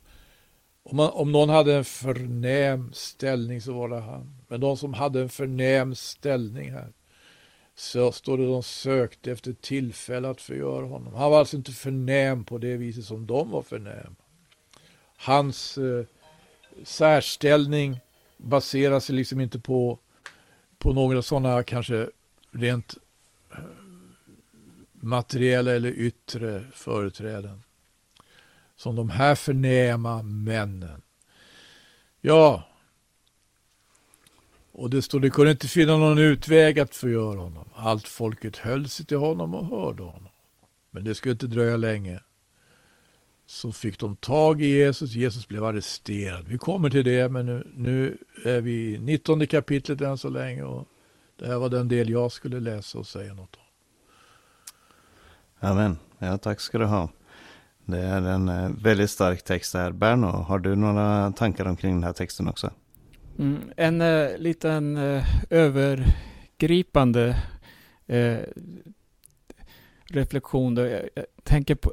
[0.83, 4.37] Om, man, om någon hade en förnäm ställning så var det han.
[4.49, 6.93] Men de som hade en förnäm ställning här
[7.75, 11.15] så står det de sökte efter tillfälle att förgöra honom.
[11.15, 14.17] Han var alltså inte förnäm på det viset som de var förnäm.
[15.17, 16.05] Hans eh,
[16.85, 18.01] särställning
[18.37, 19.99] baserar sig liksom inte på,
[20.79, 22.09] på några sådana kanske
[22.51, 22.95] rent
[23.53, 23.59] eh,
[24.93, 27.63] materiella eller yttre företräden.
[28.77, 31.03] Som de här förnäma männen.
[32.21, 32.69] Ja,
[34.73, 37.69] och det stod, det kunde inte finna någon utväg att förgöra honom.
[37.75, 40.29] Allt folket höll sig till honom och hörde honom.
[40.91, 42.21] Men det skulle inte dröja länge.
[43.53, 46.49] Så fick de tag i Jesus, Jesus blev arresterad.
[46.49, 50.63] Vi kommer till det, men nu, nu är vi i 19 kapitlet än så länge.
[50.63, 50.89] Och
[51.39, 53.63] det här var den del jag skulle läsa och säga något om.
[55.69, 55.99] Amen.
[56.19, 57.09] Ja, tack ska du ha.
[57.85, 59.93] Det är en eh, väldigt stark text här.
[59.93, 62.71] Berno, har du några tankar omkring den här texten också?
[63.39, 67.43] Mm, en uh, liten uh, övergripande
[68.13, 68.39] uh,
[70.05, 70.75] reflektion.
[70.75, 70.83] Då.
[70.83, 71.93] Jag, jag tänker på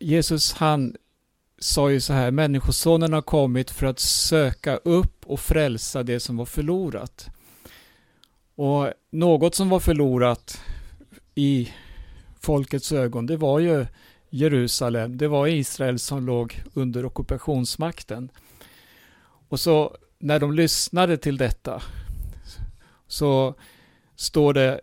[0.00, 0.96] Jesus han
[1.58, 6.36] sa ju så här, Människosonen har kommit för att söka upp och frälsa det som
[6.36, 7.28] var förlorat.
[8.54, 10.60] Och något som var förlorat
[11.34, 11.72] i
[12.40, 13.86] folkets ögon, det var ju
[14.30, 18.30] Jerusalem, det var Israel som låg under ockupationsmakten.
[19.48, 21.82] Och så när de lyssnade till detta
[23.08, 23.54] så
[24.16, 24.80] står det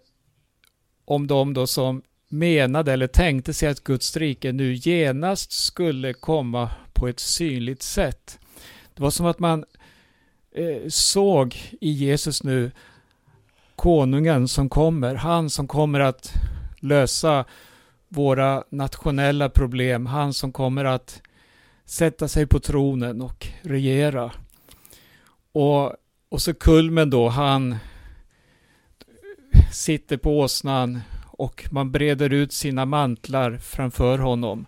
[1.06, 6.70] om dem då som menade eller tänkte sig att Guds rike nu genast skulle komma
[6.94, 8.40] på ett synligt sätt.
[8.94, 9.66] Det var som att man
[10.52, 12.72] eh, såg i Jesus nu
[13.76, 16.34] konungen som kommer, han som kommer att
[16.80, 17.46] lösa
[18.08, 21.22] våra nationella problem, han som kommer att
[21.86, 24.32] sätta sig på tronen och regera.
[25.52, 25.94] Och,
[26.30, 27.76] och så kulmen då, han
[29.74, 31.02] sitter på åsnan
[31.38, 34.66] och man breder ut sina mantlar framför honom.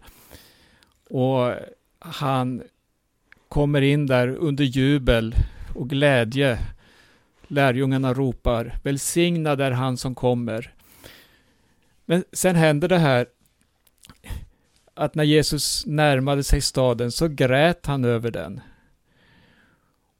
[1.09, 1.53] Och
[1.99, 2.63] han
[3.47, 5.35] kommer in där under jubel
[5.75, 6.59] och glädje.
[7.47, 10.73] Lärjungarna ropar välsignad är han som kommer.
[12.05, 13.27] Men sen händer det här
[14.93, 18.61] att när Jesus närmade sig staden så grät han över den.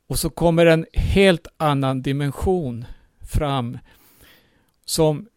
[0.07, 2.85] Och så kommer en helt annan dimension
[3.21, 3.77] fram
[4.85, 5.27] som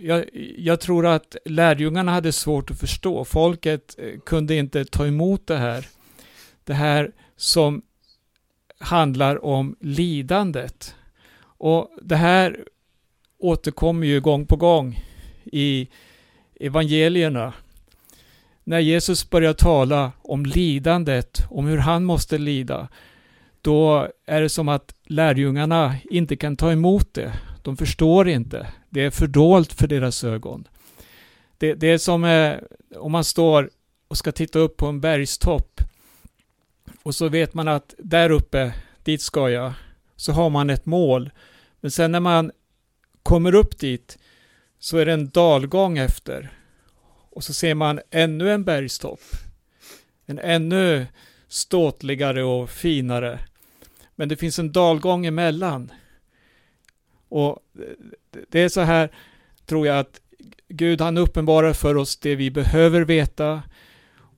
[0.00, 0.24] jag,
[0.56, 3.24] jag, tror att lärjungarna hade svårt att förstå.
[3.24, 5.86] Folket eh, kunde inte ta emot det här.
[6.64, 7.82] Det här som
[8.78, 10.94] handlar om lidandet.
[11.40, 12.64] Och det här
[13.38, 15.04] återkommer ju gång på gång
[15.44, 15.88] i
[16.60, 17.52] evangelierna.
[18.64, 22.88] När Jesus börjar tala om lidandet, om hur han måste lida,
[23.60, 27.32] då är det som att lärjungarna inte kan ta emot det.
[27.62, 28.66] De förstår inte.
[28.88, 30.68] Det är fördolt för deras ögon.
[31.58, 32.56] Det, det är som eh,
[32.96, 33.70] om man står
[34.08, 35.80] och ska titta upp på en bergstopp
[37.02, 39.72] och så vet man att där uppe, dit ska jag.
[40.16, 41.30] Så har man ett mål.
[41.80, 42.52] Men sen när man
[43.22, 44.18] kommer upp dit
[44.78, 46.52] så är det en dalgång efter.
[47.30, 49.20] Och så ser man ännu en bergstopp.
[50.26, 51.06] En ännu
[51.48, 53.38] ståtligare och finare.
[54.16, 55.92] Men det finns en dalgång emellan.
[57.28, 57.58] Och
[58.48, 59.10] det är så här,
[59.66, 60.20] tror jag, att
[60.68, 63.62] Gud han uppenbarar för oss det vi behöver veta.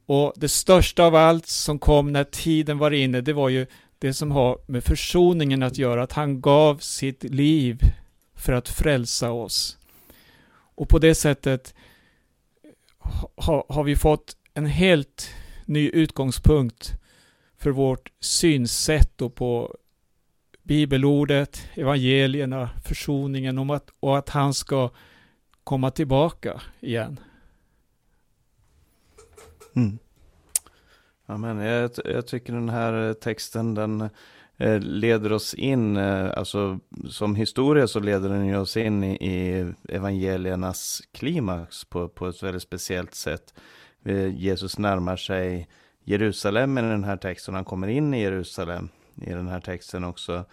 [0.07, 3.67] Och det största av allt som kom när tiden var inne, det var ju
[3.99, 7.81] det som har med försoningen att göra, att han gav sitt liv
[8.35, 9.79] för att frälsa oss.
[10.75, 11.75] Och på det sättet
[13.37, 15.31] har, har vi fått en helt
[15.65, 16.93] ny utgångspunkt
[17.59, 19.77] för vårt synsätt och på
[20.71, 24.91] bibelordet, evangelierna, försoningen om att, och att han ska
[25.65, 27.21] komma tillbaka igen.
[29.77, 29.99] Mm.
[31.27, 31.59] Amen.
[31.59, 34.01] Jag, jag tycker den här eh, texten den
[34.57, 39.73] eh, leder oss in, eh, alltså som historia så leder den oss in i, i
[39.89, 43.55] evangeliernas klimax på, på ett väldigt speciellt sätt.
[44.05, 45.69] Eh, Jesus närmar sig
[46.05, 50.45] Jerusalem i den här texten, han kommer in i Jerusalem i den här texten också.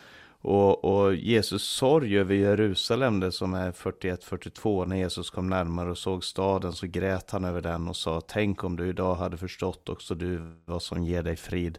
[0.42, 5.98] Och, och Jesus sorg över Jerusalem, det som är 41-42, när Jesus kom närmare och
[5.98, 9.90] såg staden så grät han över den och sa Tänk om du idag hade förstått
[9.90, 11.78] också du vad som ger dig frid.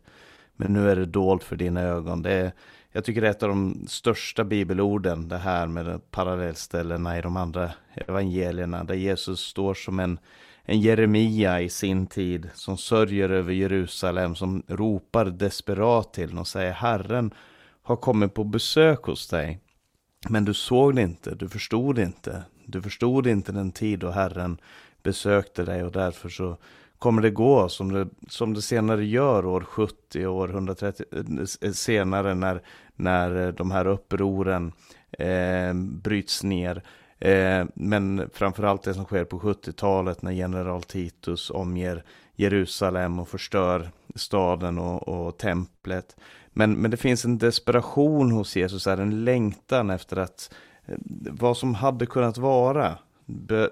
[0.57, 2.22] Men nu är det dolt för dina ögon.
[2.22, 2.53] Det är,
[2.93, 7.37] jag tycker det är ett av de största bibelorden, det här med parallellställena i de
[7.37, 10.18] andra evangelierna, där Jesus står som en
[10.70, 16.46] en Jeremia i sin tid som sörjer över Jerusalem, som ropar desperat till den och
[16.46, 17.34] säger Herren
[17.82, 19.60] har kommit på besök hos dig.
[20.28, 22.42] Men du såg det inte, du förstod det inte.
[22.66, 24.60] Du förstod inte den tid då Herren
[25.02, 26.56] besökte dig och därför så
[26.98, 31.06] kommer det gå som det, som det senare gör år 70 och år 130
[31.60, 32.62] eh, senare när,
[32.96, 34.72] när de här upproren
[35.18, 36.82] eh, bryts ner.
[37.18, 42.04] Eh, men framförallt det som sker på 70-talet när general Titus omger
[42.36, 46.16] Jerusalem och förstör staden och, och templet.
[46.52, 50.54] Men, men det finns en desperation hos Jesus, här, en längtan efter att
[50.86, 50.98] eh,
[51.30, 52.98] vad som hade kunnat vara.
[53.26, 53.68] Bö,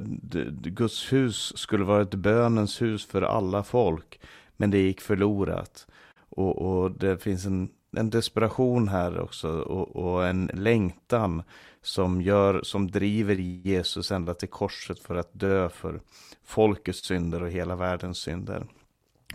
[0.62, 4.20] Guds hus skulle vara ett bönens hus för alla folk,
[4.57, 5.86] men det gick förlorat.
[6.28, 11.42] Och, och det finns en, en desperation här också och, och, en längtan
[11.87, 16.01] som, gör, som driver Jesus ända till korset för att dö för
[16.45, 18.66] folkets synder och hela världens synder.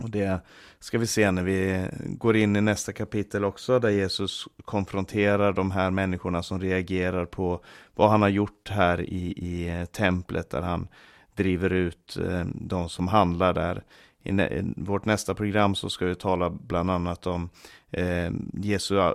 [0.00, 0.40] Och det
[0.78, 5.70] ska vi se när vi går in i nästa kapitel också, där Jesus konfronterar de
[5.70, 10.88] här människorna som reagerar på vad han har gjort här i, i templet, där han
[11.34, 13.82] driver ut eh, de som handlar där.
[14.24, 14.32] I,
[14.76, 17.50] vårt nästa program så ska vi tala bland annat om
[17.90, 19.12] eh, Jesu,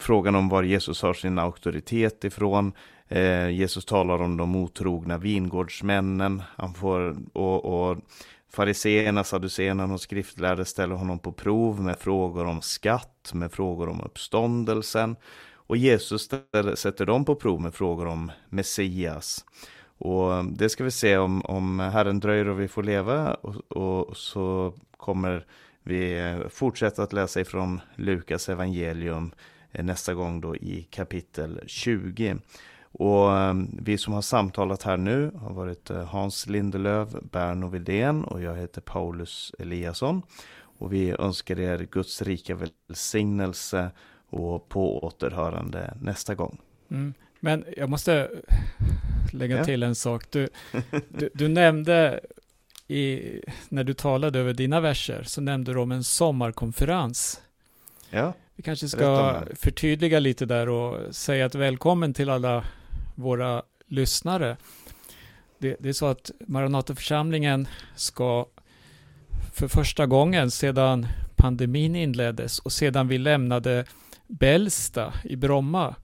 [0.00, 2.72] frågan om var Jesus har sin auktoritet ifrån.
[3.08, 6.42] Eh, Jesus talar om de otrogna vingårdsmännen.
[6.56, 7.98] Han får, och, och
[8.50, 14.00] Fariseerna, saduceerna och skriftlärde ställer honom på prov med frågor om skatt, med frågor om
[14.00, 15.16] uppståndelsen.
[15.52, 19.44] Och Jesus ställer, sätter dem på prov med frågor om Messias.
[19.98, 23.34] Och det ska vi se om, om Herren dröjer och vi får leva.
[23.34, 25.46] Och, och så kommer
[25.82, 29.32] vi fortsätta att läsa ifrån Lukas evangelium
[29.72, 32.36] eh, nästa gång då i kapitel 20.
[32.92, 38.24] Och ehm, vi som har samtalat här nu har varit eh, Hans Lindelöf, Berno Widén
[38.24, 40.22] och jag heter Paulus Eliasson.
[40.60, 43.90] Och vi önskar er Guds rika välsignelse
[44.30, 46.60] och på återhörande nästa gång.
[46.90, 47.14] Mm.
[47.40, 48.30] Men jag måste
[49.32, 49.64] lägga ja.
[49.64, 50.24] till en sak.
[50.30, 50.48] Du,
[51.08, 52.20] du, du nämnde
[52.88, 53.20] i,
[53.68, 57.40] när du talade över dina verser så nämnde du om en sommarkonferens.
[58.10, 58.32] Ja.
[58.56, 62.64] Vi kanske ska förtydliga lite där och säga att välkommen till alla
[63.14, 64.56] våra lyssnare.
[65.58, 68.46] Det, det är så att Maranataförsamlingen ska
[69.54, 73.84] för första gången sedan pandemin inleddes och sedan vi lämnade
[74.26, 75.94] Bällsta i Bromma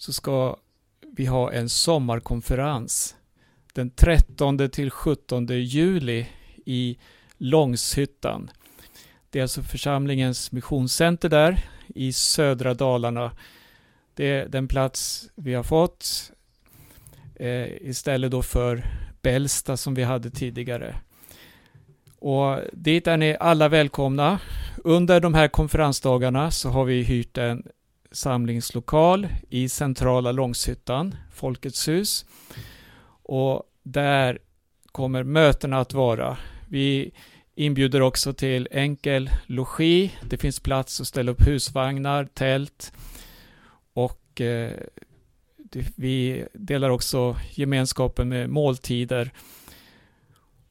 [0.00, 0.56] så ska
[1.16, 3.16] vi ha en sommarkonferens
[3.72, 6.26] den 13 till 17 juli
[6.66, 6.98] i
[7.36, 8.50] Långshyttan.
[9.30, 13.32] Det är alltså församlingens missionscenter där i södra Dalarna.
[14.14, 16.32] Det är den plats vi har fått
[17.34, 18.84] eh, istället då för
[19.22, 20.96] Bällsta som vi hade tidigare.
[22.18, 24.40] Och dit är ni alla välkomna.
[24.84, 27.66] Under de här konferensdagarna så har vi hyrt en
[28.12, 32.24] samlingslokal i centrala Långshyttan, Folkets hus.
[33.22, 34.38] Och där
[34.92, 36.36] kommer mötena att vara.
[36.68, 37.10] Vi
[37.54, 40.12] inbjuder också till enkel logi.
[40.28, 42.92] Det finns plats att ställa upp husvagnar, tält
[43.92, 44.72] och eh,
[45.96, 49.30] vi delar också gemenskapen med måltider.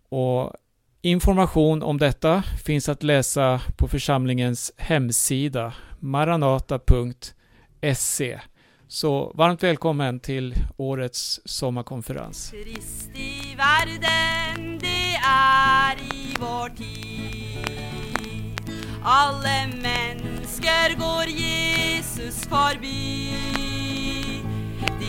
[0.09, 0.53] Och
[1.01, 8.39] information om detta finns att läsa på församlingens hemsida maranata.se.
[8.87, 12.51] Så varmt välkommen till årets sommarkonferens.
[12.51, 18.59] Kristi världen det är i vår tid
[19.03, 23.29] Alla människor går Jesus förbi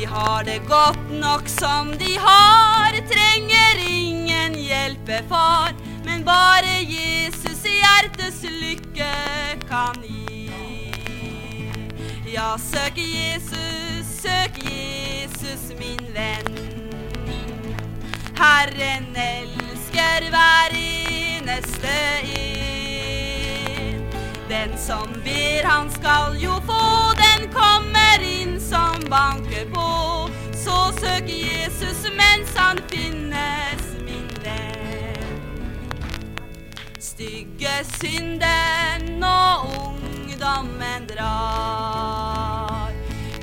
[0.00, 5.74] de har det gott nog som de har Tränger ingen hjälpe far
[6.04, 9.14] Men bara Jesus i hjärtes lycka
[9.68, 10.39] kan ge
[12.34, 16.44] Ja, sök Jesus, sök Jesus min vän.
[18.36, 21.88] Herren älskar var eneste
[22.22, 24.10] en
[24.48, 27.12] Den som ber han skall ju få.
[27.16, 30.28] Den kommer in som banker på.
[30.54, 35.40] Så sök Jesus mens han finnes min vän.
[36.98, 39.99] Stygge synden och
[40.40, 42.90] dommen drar.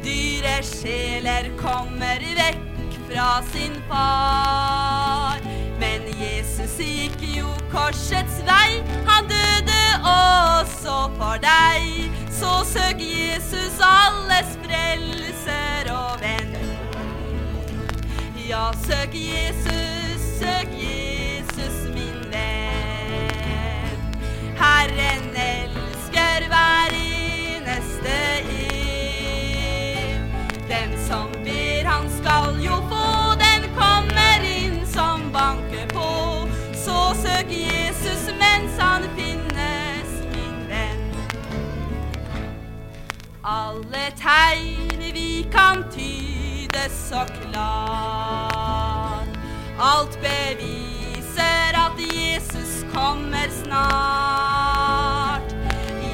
[0.03, 5.37] Dyre själer kommer väck fra sin far.
[5.79, 9.83] Men Jesus gick ju korsets väg Han döde
[10.61, 16.57] också för dig Så sög Jesus alles frälser och vän
[18.49, 19.76] Ja, sök Jesus,
[43.77, 49.27] Alle tegn vi kan tyde så klart.
[49.79, 55.51] Allt beviser att Jesus kommer snart.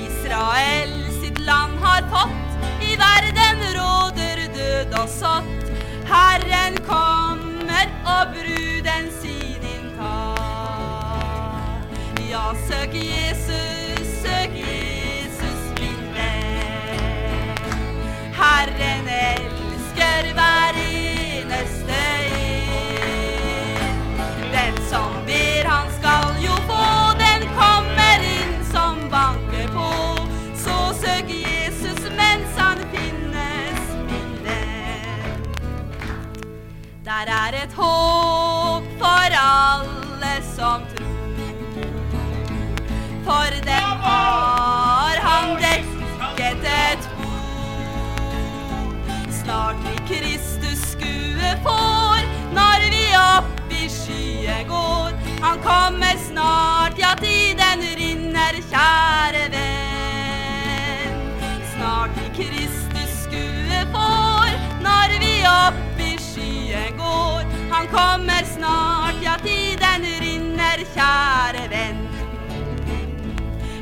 [0.01, 5.52] Israel sitt land har fått, i världen råder död och sått.
[37.25, 41.95] Där är ett hopp för alla som tror.
[43.25, 48.95] För dem har han däcket ett bord.
[49.43, 52.19] Snart vi Kristus skue får,
[52.53, 55.11] när vi upp i skyen går.
[55.41, 61.15] Han kommer snart, ja tiden rinner, käre vän.
[61.75, 64.49] Snart vi Kristus skue får,
[64.83, 65.82] när vi upp
[67.91, 67.97] går.
[67.97, 72.07] Kommer snart, ja tiden rinner, käre vän.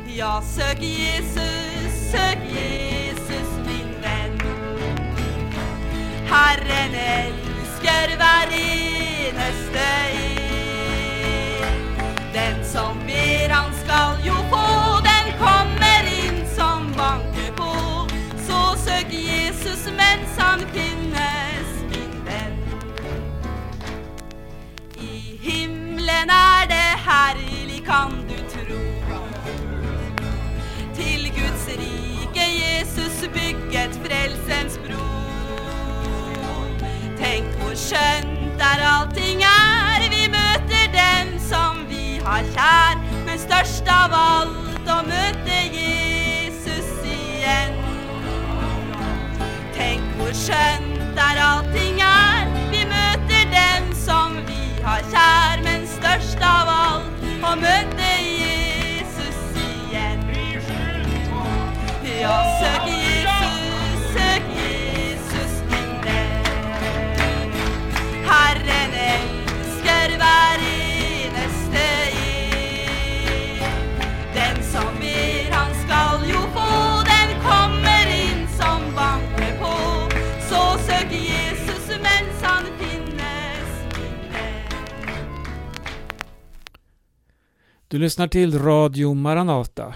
[0.06, 4.40] Ja, sök Jesus, sök Jesus min vän.
[6.26, 10.92] Herren älskar varenaste en.
[12.32, 14.61] Den som ber han skall jo få,
[27.86, 28.82] kan du tro
[30.94, 35.04] till Guds rike Jesus bygget frälsens bro.
[37.18, 42.98] Tänk på skönt där allting är, vi möter den som vi har kär.
[43.26, 47.72] Men störst av allt att möta Jesus igen.
[49.76, 55.62] Tänk på skönt där allting är, vi möter den som vi har kär.
[55.64, 56.81] Men störst av allt
[57.44, 60.20] att möta Jesus igen.
[62.20, 62.91] Jag söker
[87.92, 89.94] Du lyssnar till Radio Maranata.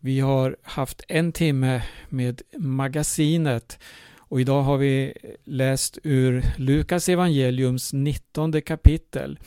[0.00, 3.78] Vi har haft en timme med magasinet
[4.18, 5.12] och idag har vi
[5.44, 9.38] läst ur Lukas evangeliums 19 kapitel.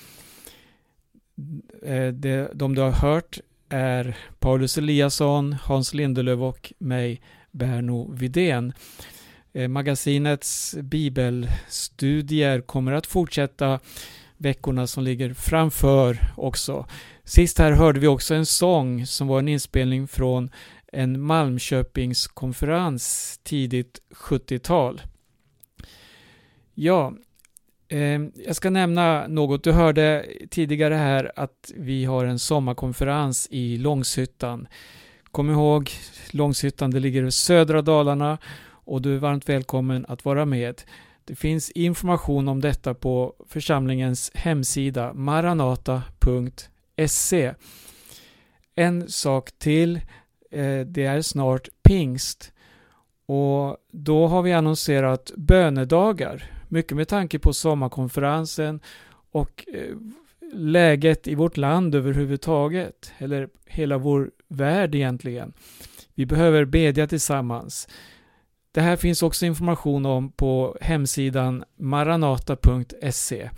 [1.83, 7.21] Eh, det- De du har hört är Paulus Eliasson, Hans Lindelöf och mig,
[7.51, 8.73] Berno Vidén.
[9.53, 13.79] Eh, magasinets bibelstudier kommer att fortsätta
[14.39, 16.85] veckorna som ligger framför också.
[17.23, 20.49] Sist här hörde vi också en sång som var en inspelning från
[20.91, 25.01] en Malmköpingskonferens tidigt 70-tal.
[26.73, 27.13] Ja,
[27.87, 29.63] eh, jag ska nämna något.
[29.63, 34.67] Du hörde tidigare här att vi har en sommarkonferens i Långshyttan.
[35.31, 35.91] Kom ihåg,
[36.31, 40.83] Långshyttan det ligger i södra Dalarna och du är varmt välkommen att vara med.
[41.29, 46.03] Det finns information om detta på församlingens hemsida maranata.se.
[48.75, 49.95] En sak till,
[50.51, 52.53] eh, det är snart pingst
[53.25, 58.79] och då har vi annonserat bönedagar, mycket med tanke på sommarkonferensen
[59.31, 59.95] och eh,
[60.53, 65.53] läget i vårt land överhuvudtaget, eller hela vår värld egentligen.
[66.15, 67.87] Vi behöver bedja tillsammans.
[68.71, 73.49] Det här finns också information om på hemsidan maranata.se.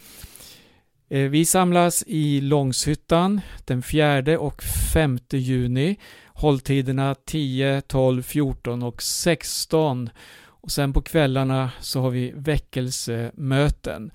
[1.09, 5.99] Eh, vi samlas i Långshyttan den 4 och 5 juni.
[6.28, 10.09] Hålltiderna 10, 12, 14 och 16.
[10.43, 14.12] Och sen på kvällarna så har vi väckelsemöten.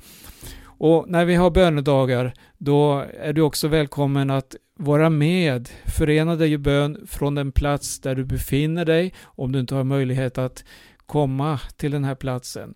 [0.62, 6.52] Och när vi har bönedagar då är du också välkommen att vara med, förena dig
[6.52, 10.64] i bön från den plats där du befinner dig om du inte har möjlighet att
[11.06, 12.74] komma till den här platsen.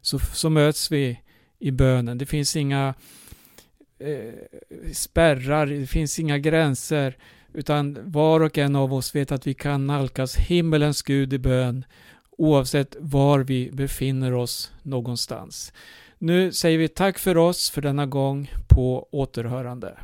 [0.00, 1.20] Så, så möts vi
[1.58, 2.18] i bönen.
[2.18, 2.94] Det finns inga
[3.98, 4.34] eh,
[4.92, 7.16] spärrar, det finns inga gränser
[7.52, 11.84] utan var och en av oss vet att vi kan nalkas himmelens Gud i bön
[12.38, 15.72] oavsett var vi befinner oss någonstans.
[16.18, 19.98] Nu säger vi tack för oss för denna gång på återhörande.